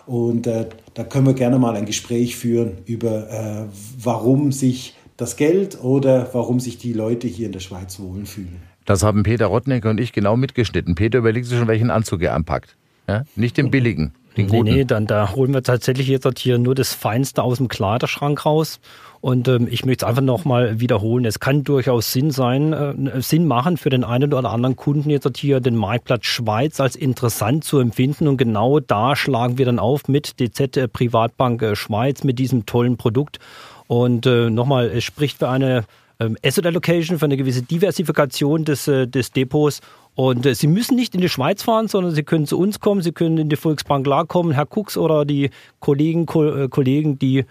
Und 0.07 0.47
äh, 0.47 0.67
da 0.95 1.05
können 1.05 1.27
wir 1.27 1.35
gerne 1.35 1.59
mal 1.59 1.77
ein 1.77 1.85
Gespräch 1.85 2.37
führen 2.37 2.79
über, 2.87 3.31
äh, 3.31 3.67
warum 4.03 4.51
sich 4.51 4.95
das 5.17 5.37
Geld 5.37 5.83
oder 5.83 6.31
warum 6.33 6.59
sich 6.59 6.79
die 6.79 6.93
Leute 6.93 7.29
hier 7.29 7.47
in 7.47 7.53
der 7.53 7.61
Schweiz 7.61 8.01
wohlfühlen. 8.01 8.76
Das 8.87 9.03
haben 9.03 9.25
Peter 9.25 9.47
Rottnecker 9.47 9.91
und 9.91 10.01
ich 10.01 10.13
genau 10.13 10.37
mitgeschnitten. 10.37 10.95
Peter 10.95 11.19
überlegt 11.19 11.47
sich 11.47 11.59
schon, 11.59 11.69
welchen 11.69 11.91
Anzug 11.91 12.23
er 12.23 12.35
anpackt. 12.35 12.77
Ja? 13.09 13.25
Nicht 13.35 13.57
den 13.57 13.71
billigen. 13.71 14.15
Den 14.37 14.47
nee, 14.47 14.63
nee, 14.63 14.85
dann 14.85 15.07
da 15.07 15.33
holen 15.35 15.55
wir 15.55 15.63
tatsächlich 15.63 16.09
jetzt 16.09 16.39
hier 16.39 16.59
nur 16.59 16.75
das 16.75 16.93
Feinste 16.93 17.43
aus 17.43 17.57
dem 17.57 17.69
Kleiderschrank 17.69 18.45
raus. 18.45 18.81
Und 19.23 19.49
ähm, 19.49 19.67
ich 19.71 19.87
möchte 19.87 20.05
es 20.05 20.09
einfach 20.09 20.23
nochmal 20.23 20.79
wiederholen. 20.79 21.25
Es 21.25 21.41
kann 21.41 21.65
durchaus 21.65 22.13
Sinn 22.13 22.31
sein, 22.31 22.73
äh, 22.73 23.23
Sinn 23.23 23.47
machen 23.47 23.79
für 23.79 23.89
den 23.89 24.05
einen 24.05 24.33
oder 24.33 24.51
anderen 24.51 24.77
Kunden 24.77 25.09
jetzt 25.09 25.27
hier 25.39 25.61
den 25.61 25.75
Marktplatz 25.75 26.27
Schweiz 26.27 26.81
als 26.81 26.97
interessant 26.97 27.65
zu 27.65 27.79
empfinden. 27.79 28.29
Und 28.29 28.37
genau 28.37 28.79
da 28.79 29.17
schlagen 29.17 29.57
wir 29.57 29.65
dann 29.65 29.79
auf 29.79 30.07
mit 30.07 30.39
DZ 30.39 30.77
äh, 30.77 30.87
Privatbank 30.87 31.63
äh, 31.63 31.75
Schweiz, 31.75 32.23
mit 32.23 32.39
diesem 32.39 32.67
tollen 32.67 32.99
Produkt. 32.99 33.39
Und 33.87 34.27
äh, 34.27 34.51
nochmal, 34.51 34.89
es 34.89 35.05
spricht 35.05 35.39
für 35.39 35.49
eine 35.49 35.85
ähm, 36.21 36.37
Asset 36.45 36.67
Allocation, 36.67 37.19
für 37.19 37.27
eine 37.27 37.37
gewisse 37.37 37.63
Diversifikation 37.63 38.65
des, 38.65 38.89
äh, 38.89 39.07
des 39.07 39.33
Depots. 39.33 39.81
Und 40.15 40.47
äh, 40.47 40.55
Sie 40.55 40.67
müssen 40.67 40.97
nicht 40.97 41.15
in 41.15 41.21
die 41.21 41.29
Schweiz 41.29 41.63
fahren, 41.63 41.89
sondern 41.89 42.15
Sie 42.15 42.23
können 42.23 42.47
zu 42.47 42.59
uns 42.59 42.81
kommen, 42.81 43.03
Sie 43.03 43.13
können 43.13 43.39
in 43.39 43.49
die 43.49 43.57
Volksbank 43.57 44.07
La 44.07 44.25
kommen, 44.25 44.53
Herr 44.53 44.67
Cooks 44.71 44.97
oder 44.97 45.25
die 45.25 45.51
Kollegen, 45.81 46.27
Ko 46.27 46.45
äh, 46.45 46.69
Kollegen, 46.69 47.19
die 47.19 47.45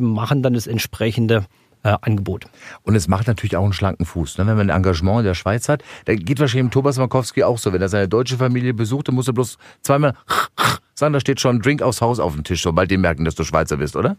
machen 0.00 0.42
dann 0.42 0.54
das 0.54 0.66
entsprechende 0.66 1.46
Angebot. 1.84 2.46
Und 2.82 2.96
es 2.96 3.06
macht 3.06 3.28
natürlich 3.28 3.56
auch 3.56 3.62
einen 3.62 3.72
schlanken 3.72 4.04
Fuß. 4.04 4.36
Ne? 4.36 4.46
Wenn 4.48 4.56
man 4.56 4.70
ein 4.70 4.76
Engagement 4.76 5.20
in 5.20 5.24
der 5.24 5.34
Schweiz 5.34 5.68
hat, 5.68 5.84
da 6.06 6.16
geht 6.16 6.40
wahrscheinlich 6.40 6.72
Thomas 6.72 6.98
Markowski 6.98 7.44
auch 7.44 7.58
so. 7.58 7.72
Wenn 7.72 7.80
er 7.80 7.88
seine 7.88 8.08
deutsche 8.08 8.36
Familie 8.36 8.74
besucht, 8.74 9.06
dann 9.06 9.14
muss 9.14 9.28
er 9.28 9.34
bloß 9.34 9.56
zweimal 9.82 10.14
sagen, 10.94 11.12
da 11.12 11.20
steht 11.20 11.40
schon 11.40 11.56
ein 11.56 11.62
Drink 11.62 11.80
aufs 11.80 12.00
Haus 12.00 12.18
auf 12.18 12.34
dem 12.34 12.42
Tisch, 12.42 12.60
sobald 12.60 12.90
die 12.90 12.96
merken, 12.96 13.24
dass 13.24 13.36
du 13.36 13.44
Schweizer 13.44 13.76
bist, 13.76 13.94
oder? 13.94 14.16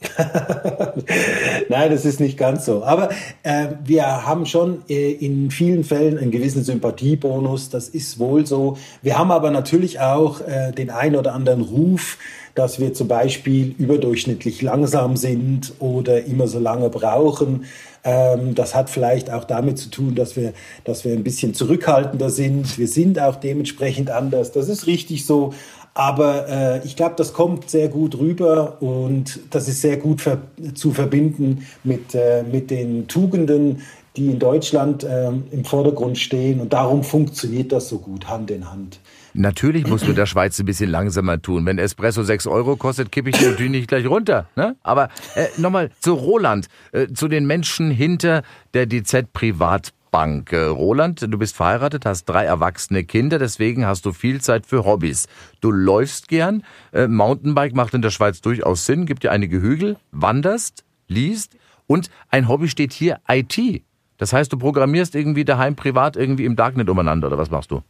Nein, 1.68 1.90
das 1.90 2.04
ist 2.04 2.20
nicht 2.20 2.38
ganz 2.38 2.64
so. 2.64 2.84
Aber 2.84 3.08
äh, 3.42 3.68
wir 3.84 4.26
haben 4.26 4.46
schon 4.46 4.82
äh, 4.88 5.10
in 5.10 5.50
vielen 5.50 5.82
Fällen 5.82 6.18
einen 6.18 6.30
gewissen 6.30 6.62
Sympathiebonus. 6.62 7.70
Das 7.70 7.88
ist 7.88 8.18
wohl 8.18 8.46
so. 8.46 8.78
Wir 9.02 9.18
haben 9.18 9.32
aber 9.32 9.50
natürlich 9.50 9.98
auch 9.98 10.40
äh, 10.40 10.70
den 10.72 10.90
ein 10.90 11.16
oder 11.16 11.34
anderen 11.34 11.62
Ruf, 11.62 12.16
dass 12.54 12.78
wir 12.78 12.94
zum 12.94 13.08
Beispiel 13.08 13.74
überdurchschnittlich 13.78 14.62
langsam 14.62 15.16
sind 15.16 15.74
oder 15.80 16.24
immer 16.24 16.46
so 16.46 16.60
lange 16.60 16.90
brauchen. 16.90 17.64
Ähm, 18.04 18.54
das 18.54 18.74
hat 18.74 18.90
vielleicht 18.90 19.30
auch 19.30 19.44
damit 19.44 19.78
zu 19.78 19.90
tun, 19.90 20.14
dass 20.14 20.36
wir, 20.36 20.52
dass 20.84 21.04
wir 21.04 21.12
ein 21.12 21.24
bisschen 21.24 21.54
zurückhaltender 21.54 22.30
sind. 22.30 22.78
Wir 22.78 22.88
sind 22.88 23.18
auch 23.18 23.36
dementsprechend 23.36 24.10
anders. 24.10 24.52
Das 24.52 24.68
ist 24.68 24.86
richtig 24.86 25.26
so. 25.26 25.54
Aber 25.94 26.48
äh, 26.48 26.86
ich 26.86 26.96
glaube, 26.96 27.14
das 27.16 27.32
kommt 27.32 27.70
sehr 27.70 27.88
gut 27.88 28.18
rüber 28.18 28.80
und 28.80 29.40
das 29.50 29.68
ist 29.68 29.80
sehr 29.80 29.96
gut 29.96 30.20
ver 30.20 30.38
zu 30.74 30.92
verbinden 30.92 31.66
mit, 31.84 32.14
äh, 32.14 32.44
mit 32.44 32.70
den 32.70 33.08
Tugenden, 33.08 33.82
die 34.16 34.26
in 34.26 34.38
Deutschland 34.38 35.04
äh, 35.04 35.28
im 35.28 35.64
Vordergrund 35.64 36.18
stehen. 36.18 36.60
Und 36.60 36.72
darum 36.72 37.02
funktioniert 37.04 37.72
das 37.72 37.88
so 37.88 37.98
gut, 37.98 38.28
Hand 38.28 38.50
in 38.50 38.70
Hand. 38.70 39.00
Natürlich 39.34 39.86
musst 39.86 40.06
du 40.06 40.12
der 40.12 40.26
Schweiz 40.26 40.58
ein 40.58 40.66
bisschen 40.66 40.90
langsamer 40.90 41.40
tun. 41.40 41.64
Wenn 41.66 41.78
Espresso 41.78 42.22
6 42.22 42.46
Euro 42.48 42.76
kostet, 42.76 43.12
kippe 43.12 43.30
ich 43.30 43.40
natürlich 43.40 43.70
nicht 43.70 43.88
gleich 43.88 44.06
runter. 44.06 44.48
Ne? 44.56 44.74
Aber 44.82 45.10
äh, 45.34 45.46
nochmal 45.58 45.90
zu 46.00 46.14
Roland, 46.14 46.66
äh, 46.92 47.06
zu 47.12 47.28
den 47.28 47.46
Menschen 47.46 47.90
hinter 47.90 48.42
der 48.74 48.86
DZ 48.86 49.32
Privat 49.32 49.92
Bank. 50.10 50.52
Äh, 50.52 50.64
Roland, 50.64 51.22
du 51.22 51.38
bist 51.38 51.56
verheiratet, 51.56 52.06
hast 52.06 52.24
drei 52.26 52.44
erwachsene 52.44 53.04
Kinder, 53.04 53.38
deswegen 53.38 53.86
hast 53.86 54.04
du 54.06 54.12
viel 54.12 54.40
Zeit 54.40 54.66
für 54.66 54.84
Hobbys. 54.84 55.26
Du 55.60 55.70
läufst 55.70 56.28
gern, 56.28 56.62
äh, 56.92 57.06
Mountainbike 57.06 57.74
macht 57.74 57.94
in 57.94 58.02
der 58.02 58.10
Schweiz 58.10 58.40
durchaus 58.40 58.86
Sinn, 58.86 59.06
gibt 59.06 59.24
dir 59.24 59.32
einige 59.32 59.60
Hügel, 59.60 59.96
wanderst, 60.12 60.84
liest 61.06 61.56
und 61.86 62.10
ein 62.30 62.48
Hobby 62.48 62.68
steht 62.68 62.92
hier 62.92 63.18
IT. 63.28 63.82
Das 64.18 64.32
heißt, 64.32 64.52
du 64.52 64.58
programmierst 64.58 65.14
irgendwie 65.14 65.44
daheim 65.44 65.76
privat 65.76 66.16
irgendwie 66.16 66.44
im 66.44 66.56
Darknet 66.56 66.90
umeinander 66.90 67.28
oder 67.28 67.38
was 67.38 67.50
machst 67.50 67.70
du? 67.70 67.82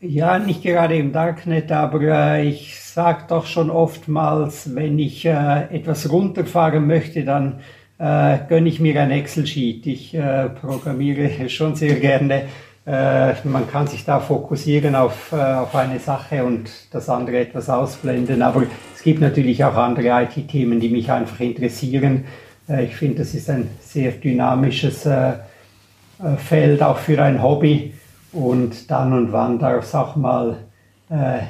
Ja, 0.00 0.38
nicht 0.38 0.62
gerade 0.62 0.96
im 0.96 1.12
Darknet, 1.12 1.72
aber 1.72 2.00
äh, 2.02 2.46
ich 2.46 2.78
sage 2.80 3.24
doch 3.28 3.46
schon 3.46 3.70
oftmals, 3.70 4.74
wenn 4.74 4.98
ich 4.98 5.24
äh, 5.24 5.62
etwas 5.70 6.10
runterfahren 6.10 6.86
möchte, 6.86 7.24
dann 7.24 7.60
äh, 7.98 8.38
gönne 8.48 8.68
ich 8.68 8.80
mir 8.80 9.00
ein 9.00 9.10
Excel-Sheet. 9.10 9.86
Ich 9.86 10.14
äh, 10.14 10.48
programmiere 10.48 11.48
schon 11.48 11.74
sehr 11.74 11.94
gerne. 11.96 12.44
Äh, 12.86 13.34
man 13.44 13.68
kann 13.70 13.86
sich 13.86 14.04
da 14.04 14.20
fokussieren 14.20 14.94
auf, 14.94 15.32
äh, 15.32 15.36
auf 15.36 15.74
eine 15.74 15.98
Sache 15.98 16.44
und 16.44 16.70
das 16.90 17.08
andere 17.08 17.38
etwas 17.38 17.70
ausblenden. 17.70 18.42
Aber 18.42 18.64
es 18.94 19.02
gibt 19.02 19.20
natürlich 19.20 19.64
auch 19.64 19.74
andere 19.74 20.24
IT-Themen, 20.24 20.80
die 20.80 20.90
mich 20.90 21.10
einfach 21.10 21.40
interessieren. 21.40 22.24
Äh, 22.68 22.84
ich 22.84 22.96
finde, 22.96 23.18
das 23.18 23.34
ist 23.34 23.48
ein 23.48 23.70
sehr 23.80 24.12
dynamisches 24.12 25.06
äh, 25.06 25.30
äh, 25.30 26.36
Feld, 26.36 26.82
auch 26.82 26.98
für 26.98 27.22
ein 27.22 27.42
Hobby. 27.42 27.94
Und 28.32 28.90
dann 28.90 29.12
und 29.12 29.32
wann 29.32 29.58
darf 29.58 29.84
es 29.84 29.94
auch 29.94 30.16
mal 30.16 30.56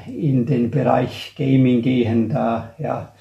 in 0.06 0.44
den 0.44 0.70
Bereich 0.70 1.32
Gaming 1.38 1.80
gehen. 1.80 2.28
Da 2.28 2.74
ja, 2.76 3.12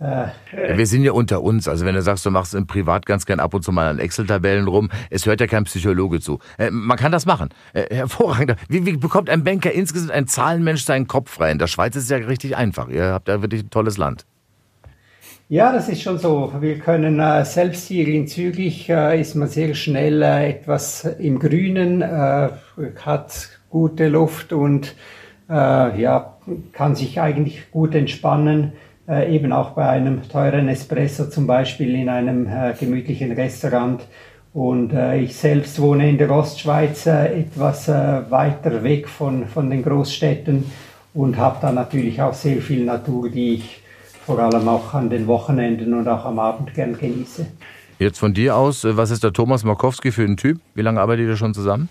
äh, 0.00 0.28
wir 0.76 0.86
sind 0.86 1.04
ja 1.04 1.12
unter 1.12 1.42
uns. 1.42 1.68
Also 1.68 1.84
wenn 1.84 1.94
du 1.94 2.00
sagst, 2.00 2.24
du 2.24 2.30
machst 2.30 2.54
im 2.54 2.66
Privat 2.66 3.04
ganz 3.04 3.26
gern 3.26 3.38
ab 3.38 3.52
und 3.52 3.62
zu 3.62 3.70
mal 3.70 3.86
an 3.86 3.98
Excel-Tabellen 3.98 4.66
rum, 4.66 4.90
es 5.10 5.26
hört 5.26 5.40
ja 5.40 5.46
kein 5.46 5.64
Psychologe 5.64 6.20
zu. 6.20 6.38
Äh, 6.58 6.70
man 6.70 6.96
kann 6.96 7.12
das 7.12 7.26
machen. 7.26 7.50
Äh, 7.74 7.94
hervorragend. 7.94 8.56
Wie, 8.68 8.86
wie 8.86 8.96
bekommt 8.96 9.28
ein 9.28 9.44
Banker 9.44 9.72
insgesamt, 9.72 10.12
ein 10.12 10.26
Zahlenmensch 10.26 10.84
seinen 10.84 11.06
Kopf 11.06 11.32
frei? 11.32 11.52
In 11.52 11.58
der 11.58 11.66
Schweiz 11.66 11.96
ist 11.96 12.04
es 12.04 12.08
ja 12.08 12.16
richtig 12.16 12.56
einfach. 12.56 12.88
Ihr 12.88 13.12
habt 13.12 13.28
ja 13.28 13.42
wirklich 13.42 13.62
ein 13.62 13.70
tolles 13.70 13.98
Land. 13.98 14.24
Ja, 15.50 15.72
das 15.72 15.88
ist 15.88 16.00
schon 16.00 16.16
so. 16.16 16.50
Wir 16.60 16.78
können 16.78 17.20
äh, 17.20 17.44
selbst 17.44 17.86
hier 17.88 18.08
in 18.08 18.26
Zürich 18.26 18.88
ist 18.88 19.34
man 19.34 19.48
sehr 19.48 19.74
schnell 19.74 20.22
etwas 20.22 21.04
im 21.04 21.38
Grünen, 21.38 22.02
hat 22.02 23.48
gute 23.68 24.08
Luft 24.08 24.52
und 24.52 24.94
ja, 25.48 26.36
kann 26.72 26.94
sich 26.94 27.20
eigentlich 27.20 27.72
gut 27.72 27.96
entspannen 27.96 28.74
äh, 29.10 29.34
eben 29.34 29.52
auch 29.52 29.70
bei 29.70 29.88
einem 29.88 30.26
teuren 30.28 30.68
Espresso 30.68 31.28
zum 31.28 31.46
Beispiel 31.46 31.94
in 31.96 32.08
einem 32.08 32.46
äh, 32.46 32.74
gemütlichen 32.78 33.32
Restaurant. 33.32 34.02
Und 34.54 34.92
äh, 34.92 35.18
ich 35.18 35.36
selbst 35.36 35.80
wohne 35.80 36.08
in 36.08 36.16
der 36.16 36.30
Ostschweiz, 36.30 37.06
äh, 37.06 37.40
etwas 37.40 37.88
äh, 37.88 38.30
weiter 38.30 38.82
weg 38.84 39.08
von, 39.08 39.46
von 39.46 39.68
den 39.68 39.82
Großstädten 39.82 40.64
und 41.14 41.36
habe 41.36 41.58
da 41.60 41.72
natürlich 41.72 42.22
auch 42.22 42.34
sehr 42.34 42.62
viel 42.62 42.84
Natur, 42.84 43.28
die 43.28 43.54
ich 43.54 43.82
vor 44.24 44.38
allem 44.38 44.68
auch 44.68 44.94
an 44.94 45.10
den 45.10 45.26
Wochenenden 45.26 45.94
und 45.94 46.06
auch 46.06 46.24
am 46.24 46.38
Abend 46.38 46.72
gern 46.74 46.96
genieße. 46.96 47.46
Jetzt 47.98 48.18
von 48.18 48.32
dir 48.32 48.56
aus, 48.56 48.84
was 48.88 49.10
ist 49.10 49.24
der 49.24 49.32
Thomas 49.32 49.64
Markowski 49.64 50.12
für 50.12 50.22
ein 50.22 50.36
Typ? 50.36 50.60
Wie 50.74 50.82
lange 50.82 51.00
arbeitet 51.00 51.26
ihr 51.26 51.36
schon 51.36 51.52
zusammen? 51.52 51.88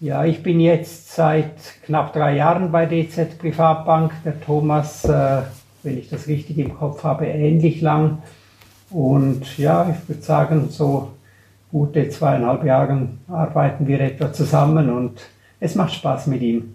Ja, 0.00 0.24
ich 0.24 0.42
bin 0.42 0.60
jetzt 0.60 1.14
seit 1.14 1.56
knapp 1.84 2.12
drei 2.12 2.36
Jahren 2.36 2.70
bei 2.72 2.86
DZ 2.86 3.38
Privatbank. 3.38 4.12
Der 4.24 4.40
Thomas 4.40 5.04
äh, 5.04 5.42
wenn 5.82 5.98
ich 5.98 6.08
das 6.08 6.26
richtig 6.26 6.58
im 6.58 6.76
Kopf 6.76 7.02
habe, 7.04 7.26
ähnlich 7.26 7.80
lang. 7.80 8.22
Und 8.90 9.58
ja, 9.58 9.88
ich 9.90 10.08
würde 10.08 10.22
sagen, 10.22 10.68
so 10.70 11.12
gute 11.70 12.08
zweieinhalb 12.08 12.64
Jahre 12.64 13.08
arbeiten 13.28 13.86
wir 13.86 14.00
etwa 14.00 14.32
zusammen 14.32 14.90
und 14.90 15.20
es 15.60 15.74
macht 15.74 15.94
Spaß 15.94 16.26
mit 16.26 16.42
ihm. 16.42 16.74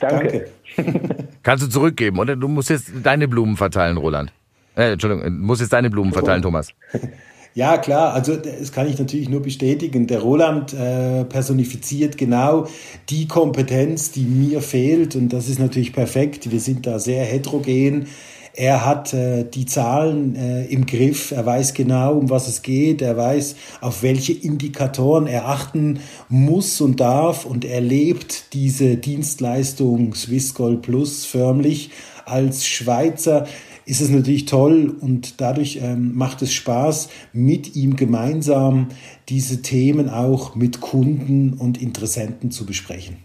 Danke. 0.00 0.48
Kannst 1.42 1.64
du 1.64 1.68
zurückgeben, 1.68 2.18
oder? 2.18 2.36
Du 2.36 2.48
musst 2.48 2.70
jetzt 2.70 2.92
deine 3.02 3.26
Blumen 3.26 3.56
verteilen, 3.56 3.96
Roland. 3.96 4.32
Äh, 4.76 4.92
Entschuldigung, 4.92 5.24
du 5.24 5.30
musst 5.30 5.60
jetzt 5.60 5.72
deine 5.72 5.90
Blumen 5.90 6.12
verteilen, 6.12 6.42
Thomas. 6.42 6.72
Ja, 7.54 7.78
klar, 7.78 8.12
also 8.12 8.36
das 8.36 8.70
kann 8.70 8.88
ich 8.88 8.98
natürlich 8.98 9.28
nur 9.28 9.42
bestätigen. 9.42 10.06
Der 10.06 10.20
Roland 10.20 10.72
äh, 10.72 11.24
personifiziert 11.24 12.16
genau 12.16 12.68
die 13.08 13.26
Kompetenz, 13.26 14.12
die 14.12 14.22
mir 14.22 14.60
fehlt 14.60 15.16
und 15.16 15.32
das 15.32 15.48
ist 15.48 15.58
natürlich 15.58 15.92
perfekt. 15.92 16.52
Wir 16.52 16.60
sind 16.60 16.86
da 16.86 17.00
sehr 17.00 17.24
heterogen. 17.24 18.06
Er 18.54 18.84
hat 18.84 19.14
äh, 19.14 19.44
die 19.44 19.66
Zahlen 19.66 20.36
äh, 20.36 20.64
im 20.66 20.86
Griff, 20.86 21.32
er 21.32 21.46
weiß 21.46 21.74
genau, 21.74 22.14
um 22.14 22.30
was 22.30 22.46
es 22.46 22.62
geht, 22.62 23.00
er 23.02 23.16
weiß, 23.16 23.56
auf 23.80 24.02
welche 24.02 24.32
Indikatoren 24.32 25.26
er 25.26 25.48
achten 25.48 26.00
muss 26.28 26.80
und 26.80 27.00
darf 27.00 27.46
und 27.46 27.64
er 27.64 27.80
lebt 27.80 28.52
diese 28.52 28.96
Dienstleistung 28.96 30.14
Swissgold 30.14 30.82
Plus 30.82 31.24
förmlich 31.24 31.90
als 32.26 32.66
Schweizer 32.66 33.46
ist 33.90 34.00
es 34.00 34.08
natürlich 34.08 34.44
toll 34.44 34.94
und 35.00 35.40
dadurch 35.40 35.80
ähm, 35.82 36.14
macht 36.14 36.42
es 36.42 36.52
Spaß, 36.52 37.08
mit 37.32 37.74
ihm 37.74 37.96
gemeinsam 37.96 38.86
diese 39.28 39.62
Themen 39.62 40.08
auch 40.08 40.54
mit 40.54 40.80
Kunden 40.80 41.54
und 41.54 41.82
Interessenten 41.82 42.52
zu 42.52 42.66
besprechen. 42.66 43.16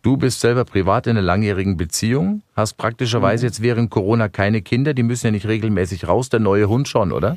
Du 0.00 0.16
bist 0.16 0.40
selber 0.40 0.64
privat 0.64 1.06
in 1.06 1.18
einer 1.18 1.22
langjährigen 1.22 1.76
Beziehung, 1.76 2.40
hast 2.54 2.78
praktischerweise 2.78 3.44
mhm. 3.44 3.48
jetzt 3.48 3.60
während 3.60 3.90
Corona 3.90 4.30
keine 4.30 4.62
Kinder, 4.62 4.94
die 4.94 5.02
müssen 5.02 5.26
ja 5.26 5.32
nicht 5.32 5.46
regelmäßig 5.46 6.08
raus, 6.08 6.30
der 6.30 6.40
neue 6.40 6.66
Hund 6.66 6.88
schon, 6.88 7.12
oder? 7.12 7.36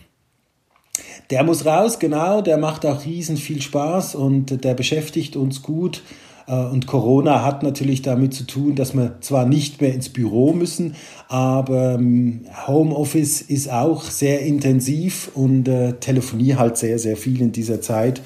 Der 1.31 1.43
muss 1.43 1.65
raus, 1.65 1.99
genau, 1.99 2.41
der 2.41 2.57
macht 2.57 2.85
auch 2.85 3.03
riesen 3.03 3.35
viel 3.35 3.61
Spaß 3.61 4.15
und 4.15 4.63
der 4.63 4.73
beschäftigt 4.73 5.35
uns 5.35 5.61
gut. 5.61 6.01
Äh, 6.49 6.53
und 6.53 6.87
Corona 6.87 7.43
hat 7.45 7.63
natürlich 7.63 8.01
damit 8.01 8.33
zu 8.33 8.45
tun, 8.45 8.75
dass 8.75 8.95
wir 8.95 9.21
zwar 9.21 9.45
nicht 9.45 9.79
mehr 9.79 9.93
ins 9.93 10.09
Büro 10.09 10.51
müssen, 10.51 10.95
aber 11.27 11.95
ähm, 11.95 12.41
Homeoffice 12.67 13.41
ist 13.41 13.71
auch 13.71 14.03
sehr 14.03 14.41
intensiv 14.41 15.31
und 15.35 15.67
äh, 15.67 15.93
telefoniere 15.93 16.59
halt 16.59 16.77
sehr, 16.77 16.99
sehr 16.99 17.15
viel 17.15 17.41
in 17.41 17.51
dieser 17.51 17.81
Zeit. 17.81 18.21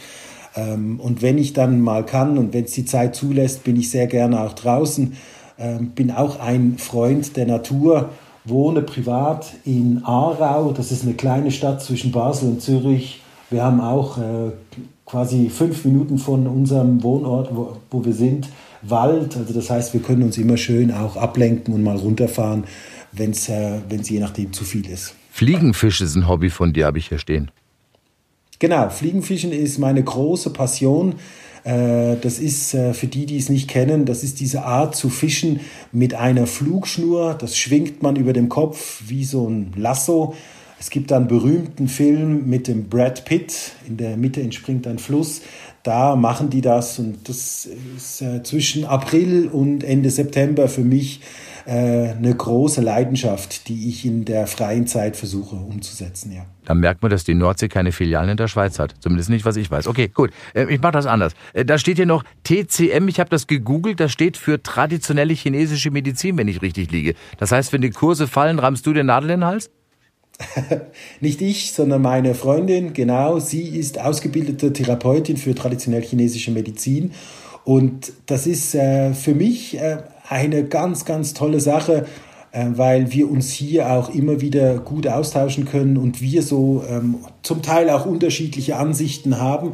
Ähm, 0.55 0.99
und 0.99 1.21
wenn 1.21 1.37
ich 1.37 1.53
dann 1.53 1.81
mal 1.81 2.05
kann 2.05 2.37
und 2.37 2.53
wenn 2.53 2.65
es 2.65 2.71
die 2.71 2.85
Zeit 2.85 3.15
zulässt, 3.15 3.63
bin 3.63 3.75
ich 3.75 3.89
sehr 3.89 4.07
gerne 4.07 4.41
auch 4.41 4.53
draußen. 4.53 5.13
Ähm, 5.59 5.89
bin 5.89 6.09
auch 6.09 6.39
ein 6.39 6.77
Freund 6.77 7.35
der 7.37 7.45
Natur, 7.45 8.09
wohne 8.45 8.81
privat 8.81 9.53
in 9.65 10.01
Aarau. 10.03 10.71
Das 10.71 10.91
ist 10.91 11.03
eine 11.03 11.13
kleine 11.13 11.51
Stadt 11.51 11.81
zwischen 11.81 12.11
Basel 12.11 12.49
und 12.49 12.61
Zürich. 12.61 13.21
Wir 13.49 13.63
haben 13.63 13.81
auch 13.81 14.17
äh, 14.17 14.51
quasi 15.05 15.49
fünf 15.49 15.85
Minuten 15.85 16.17
von 16.17 16.47
unserem 16.47 17.03
Wohnort, 17.03 17.55
wo, 17.55 17.77
wo 17.91 18.05
wir 18.05 18.13
sind, 18.13 18.49
Wald. 18.81 19.37
Also 19.37 19.53
das 19.53 19.69
heißt, 19.69 19.93
wir 19.93 20.01
können 20.01 20.23
uns 20.23 20.37
immer 20.37 20.57
schön 20.57 20.91
auch 20.91 21.15
ablenken 21.15 21.73
und 21.73 21.83
mal 21.83 21.97
runterfahren, 21.97 22.65
wenn 23.11 23.31
es 23.31 23.49
äh, 23.49 23.79
je 24.03 24.19
nachdem 24.19 24.53
zu 24.53 24.63
viel 24.63 24.89
ist. 24.89 25.15
Fliegenfische 25.31 26.03
ist 26.03 26.15
ein 26.15 26.27
Hobby 26.27 26.49
von 26.49 26.73
dir, 26.73 26.85
habe 26.85 26.99
ich 26.99 27.09
hier 27.09 27.19
stehen. 27.19 27.51
Genau, 28.59 28.89
Fliegenfischen 28.89 29.51
ist 29.51 29.77
meine 29.77 30.03
große 30.03 30.51
Passion. 30.51 31.15
Äh, 31.63 32.17
das 32.21 32.39
ist 32.39 32.73
äh, 32.73 32.93
für 32.93 33.07
die, 33.07 33.25
die 33.25 33.37
es 33.37 33.49
nicht 33.49 33.69
kennen, 33.69 34.05
das 34.05 34.23
ist 34.23 34.39
diese 34.39 34.63
Art 34.63 34.95
zu 34.95 35.09
fischen 35.09 35.59
mit 35.91 36.13
einer 36.13 36.47
Flugschnur. 36.47 37.35
Das 37.35 37.57
schwingt 37.57 38.03
man 38.03 38.15
über 38.15 38.33
dem 38.33 38.49
Kopf 38.49 39.03
wie 39.07 39.23
so 39.23 39.47
ein 39.47 39.73
Lasso. 39.75 40.35
Es 40.83 40.89
gibt 40.89 41.13
einen 41.13 41.27
berühmten 41.27 41.87
Film 41.87 42.49
mit 42.49 42.67
dem 42.67 42.89
Brad 42.89 43.23
Pitt. 43.23 43.71
In 43.87 43.95
der 43.95 44.17
Mitte 44.17 44.41
entspringt 44.41 44.85
ein 44.85 44.99
Fluss. 44.99 45.41
da 45.83 46.17
machen 46.17 46.49
die 46.49 46.59
das 46.59 46.99
und 46.99 47.29
das 47.29 47.69
ist 47.95 48.21
äh, 48.21 48.43
zwischen 48.43 48.83
April 48.83 49.47
und 49.47 49.85
Ende 49.85 50.09
September 50.09 50.67
für 50.67 50.83
mich 50.83 51.21
äh, 51.65 52.09
eine 52.09 52.35
große 52.35 52.81
Leidenschaft, 52.81 53.69
die 53.69 53.87
ich 53.87 54.05
in 54.05 54.25
der 54.25 54.45
freien 54.45 54.85
Zeit 54.85 55.15
versuche 55.15 55.55
umzusetzen, 55.55 56.33
ja. 56.33 56.45
Dann 56.65 56.79
merkt 56.79 57.01
man, 57.01 57.11
dass 57.11 57.23
die 57.23 57.33
Nordsee 57.33 57.69
keine 57.69 57.93
Filialen 57.93 58.31
in 58.31 58.37
der 58.37 58.49
Schweiz 58.49 58.77
hat. 58.77 58.93
Zumindest 58.99 59.29
nicht, 59.29 59.45
was 59.45 59.55
ich 59.55 59.71
weiß. 59.71 59.87
Okay, 59.87 60.09
gut. 60.09 60.31
Äh, 60.53 60.65
ich 60.65 60.81
mache 60.81 60.91
das 60.91 61.05
anders. 61.05 61.31
Da 61.65 61.77
steht 61.77 61.95
hier 61.95 62.05
noch 62.05 62.25
TCM. 62.43 63.07
Ich 63.07 63.21
habe 63.21 63.29
das 63.29 63.47
gegoogelt. 63.47 64.01
Das 64.01 64.11
steht 64.11 64.35
für 64.35 64.61
traditionelle 64.61 65.33
chinesische 65.33 65.91
Medizin, 65.91 66.37
wenn 66.37 66.49
ich 66.49 66.61
richtig 66.61 66.91
liege. 66.91 67.15
Das 67.37 67.53
heißt, 67.53 67.71
wenn 67.71 67.81
die 67.81 67.91
Kurse 67.91 68.27
fallen, 68.27 68.59
rammst 68.59 68.85
du 68.85 68.91
den 68.91 69.05
Nadel 69.05 69.29
in 69.29 69.39
den 69.39 69.45
Hals? 69.45 69.71
Nicht 71.19 71.41
ich, 71.41 71.71
sondern 71.71 72.01
meine 72.01 72.35
Freundin, 72.35 72.93
genau. 72.93 73.39
Sie 73.39 73.63
ist 73.63 73.99
ausgebildete 73.99 74.73
Therapeutin 74.73 75.37
für 75.37 75.55
traditionell 75.55 76.01
chinesische 76.01 76.51
Medizin. 76.51 77.11
Und 77.63 78.11
das 78.25 78.45
ist 78.47 78.75
äh, 78.75 79.13
für 79.13 79.35
mich 79.35 79.79
äh, 79.79 79.97
eine 80.27 80.65
ganz, 80.65 81.05
ganz 81.05 81.33
tolle 81.33 81.59
Sache, 81.59 82.05
äh, 82.51 82.65
weil 82.71 83.11
wir 83.13 83.31
uns 83.31 83.51
hier 83.51 83.89
auch 83.91 84.09
immer 84.09 84.41
wieder 84.41 84.79
gut 84.79 85.07
austauschen 85.07 85.65
können 85.65 85.97
und 85.97 86.21
wir 86.21 86.41
so 86.41 86.83
ähm, 86.89 87.15
zum 87.41 87.61
Teil 87.61 87.89
auch 87.89 88.05
unterschiedliche 88.05 88.75
Ansichten 88.75 89.39
haben. 89.39 89.71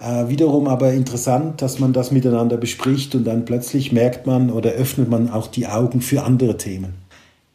Äh, 0.00 0.28
wiederum 0.28 0.68
aber 0.68 0.92
interessant, 0.92 1.62
dass 1.62 1.78
man 1.78 1.92
das 1.92 2.10
miteinander 2.10 2.56
bespricht 2.56 3.14
und 3.14 3.24
dann 3.24 3.44
plötzlich 3.44 3.92
merkt 3.92 4.26
man 4.26 4.50
oder 4.50 4.70
öffnet 4.70 5.08
man 5.08 5.30
auch 5.30 5.46
die 5.46 5.66
Augen 5.66 6.00
für 6.00 6.22
andere 6.22 6.56
Themen. 6.56 6.94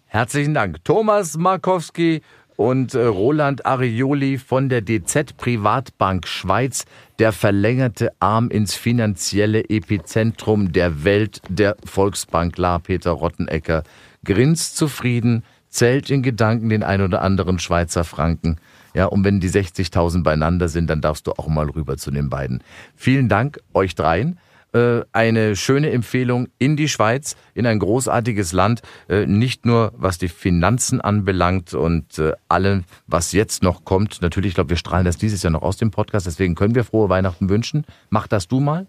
Herzlichen 0.05 0.53
Dank. 0.53 0.83
Thomas 0.85 1.37
Markowski 1.37 2.21
und 2.57 2.95
äh, 2.95 3.05
Roland 3.05 3.65
Arioli 3.65 4.37
von 4.39 4.67
der 4.67 4.81
DZ 4.81 5.37
Privatbank 5.37 6.27
Schweiz, 6.27 6.85
der 7.19 7.31
verlängerte 7.31 8.11
Arm 8.19 8.49
ins 8.49 8.75
finanzielle 8.75 9.69
Epizentrum 9.69 10.73
der 10.73 11.05
Welt 11.05 11.39
der 11.47 11.77
Volksbank 11.85 12.57
La 12.57 12.79
Peter 12.79 13.11
Rottenecker, 13.11 13.83
grinst 14.25 14.75
zufrieden, 14.75 15.43
zählt 15.69 16.09
in 16.09 16.23
Gedanken 16.23 16.69
den 16.69 16.83
ein 16.83 17.01
oder 17.01 17.21
anderen 17.21 17.59
Schweizer 17.59 18.03
Franken. 18.03 18.57
Ja, 18.95 19.05
und 19.05 19.23
wenn 19.23 19.39
die 19.39 19.49
60.000 19.49 20.23
beieinander 20.23 20.67
sind, 20.67 20.89
dann 20.89 21.01
darfst 21.01 21.27
du 21.27 21.33
auch 21.33 21.47
mal 21.47 21.69
rüber 21.69 21.97
zu 21.97 22.09
den 22.09 22.29
beiden. 22.31 22.63
Vielen 22.95 23.29
Dank 23.29 23.59
euch 23.75 23.93
dreien. 23.93 24.39
Äh, 24.77 25.05
eine 25.11 25.55
schöne 25.55 25.89
Empfehlung 25.89 26.49
in 26.59 26.75
die 26.75 26.87
Schweiz, 26.87 27.35
in 27.55 27.65
ein 27.65 27.79
großartiges 27.79 28.51
Land, 28.51 28.81
äh, 29.09 29.25
nicht 29.25 29.65
nur 29.65 29.91
was 29.97 30.19
die 30.19 30.27
Finanzen 30.27 31.01
anbelangt 31.01 31.73
und 31.73 32.19
äh, 32.19 32.33
allem, 32.47 32.83
was 33.07 33.31
jetzt 33.31 33.63
noch 33.63 33.85
kommt. 33.85 34.21
Natürlich, 34.21 34.49
ich 34.49 34.55
glaube, 34.55 34.69
wir 34.69 34.77
strahlen 34.77 35.05
das 35.05 35.17
dieses 35.17 35.41
Jahr 35.41 35.51
noch 35.51 35.63
aus 35.63 35.77
dem 35.77 35.89
Podcast, 35.89 36.27
deswegen 36.27 36.53
können 36.53 36.75
wir 36.75 36.83
frohe 36.83 37.09
Weihnachten 37.09 37.49
wünschen. 37.49 37.85
Mach 38.09 38.27
das 38.27 38.47
du 38.47 38.59
mal. 38.59 38.85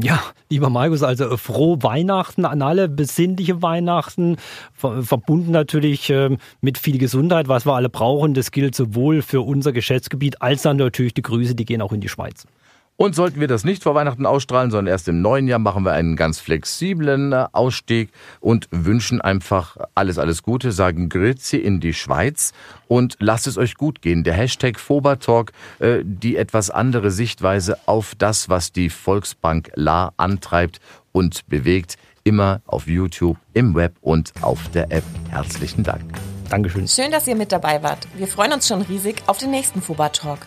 Ja, 0.00 0.22
lieber 0.48 0.70
Markus, 0.70 1.02
also 1.02 1.36
frohe 1.36 1.82
Weihnachten 1.82 2.44
an 2.44 2.62
alle, 2.62 2.88
besinnliche 2.88 3.60
Weihnachten, 3.62 4.36
verbunden 4.72 5.50
natürlich 5.50 6.10
mit 6.62 6.78
viel 6.78 6.96
Gesundheit, 6.96 7.46
was 7.46 7.66
wir 7.66 7.74
alle 7.74 7.90
brauchen. 7.90 8.32
Das 8.32 8.52
gilt 8.52 8.74
sowohl 8.74 9.20
für 9.20 9.42
unser 9.42 9.72
Geschäftsgebiet 9.72 10.40
als 10.40 10.62
dann 10.62 10.78
natürlich 10.78 11.12
die 11.12 11.22
Grüße, 11.22 11.54
die 11.54 11.66
gehen 11.66 11.82
auch 11.82 11.92
in 11.92 12.00
die 12.00 12.08
Schweiz. 12.08 12.46
Und 12.96 13.14
sollten 13.14 13.40
wir 13.40 13.48
das 13.48 13.64
nicht 13.64 13.82
vor 13.82 13.94
Weihnachten 13.94 14.26
ausstrahlen, 14.26 14.70
sondern 14.70 14.92
erst 14.92 15.08
im 15.08 15.22
neuen 15.22 15.48
Jahr, 15.48 15.58
machen 15.58 15.84
wir 15.84 15.92
einen 15.92 16.14
ganz 16.14 16.38
flexiblen 16.38 17.32
äh, 17.32 17.46
Ausstieg 17.52 18.10
und 18.40 18.68
wünschen 18.70 19.20
einfach 19.20 19.76
alles, 19.94 20.18
alles 20.18 20.42
Gute, 20.42 20.72
sagen 20.72 21.08
Grüezi 21.08 21.56
in 21.56 21.80
die 21.80 21.94
Schweiz 21.94 22.52
und 22.88 23.16
lasst 23.18 23.46
es 23.46 23.58
euch 23.58 23.74
gut 23.74 24.02
gehen. 24.02 24.24
Der 24.24 24.34
Hashtag 24.34 24.78
Fobertalk, 24.78 25.52
äh, 25.80 26.00
die 26.04 26.36
etwas 26.36 26.70
andere 26.70 27.10
Sichtweise 27.10 27.78
auf 27.86 28.14
das, 28.16 28.48
was 28.48 28.72
die 28.72 28.90
Volksbank 28.90 29.72
La 29.74 30.12
antreibt 30.16 30.80
und 31.12 31.48
bewegt, 31.48 31.96
immer 32.24 32.60
auf 32.66 32.86
YouTube, 32.86 33.36
im 33.52 33.74
Web 33.74 33.96
und 34.00 34.32
auf 34.42 34.68
der 34.68 34.92
App. 34.92 35.04
Herzlichen 35.30 35.82
Dank. 35.82 36.02
Dankeschön. 36.48 36.86
Schön, 36.86 37.10
dass 37.10 37.26
ihr 37.26 37.34
mit 37.34 37.50
dabei 37.50 37.82
wart. 37.82 38.06
Wir 38.16 38.28
freuen 38.28 38.52
uns 38.52 38.68
schon 38.68 38.82
riesig 38.82 39.22
auf 39.26 39.38
den 39.38 39.50
nächsten 39.50 39.80
Fobertalk. 39.80 40.46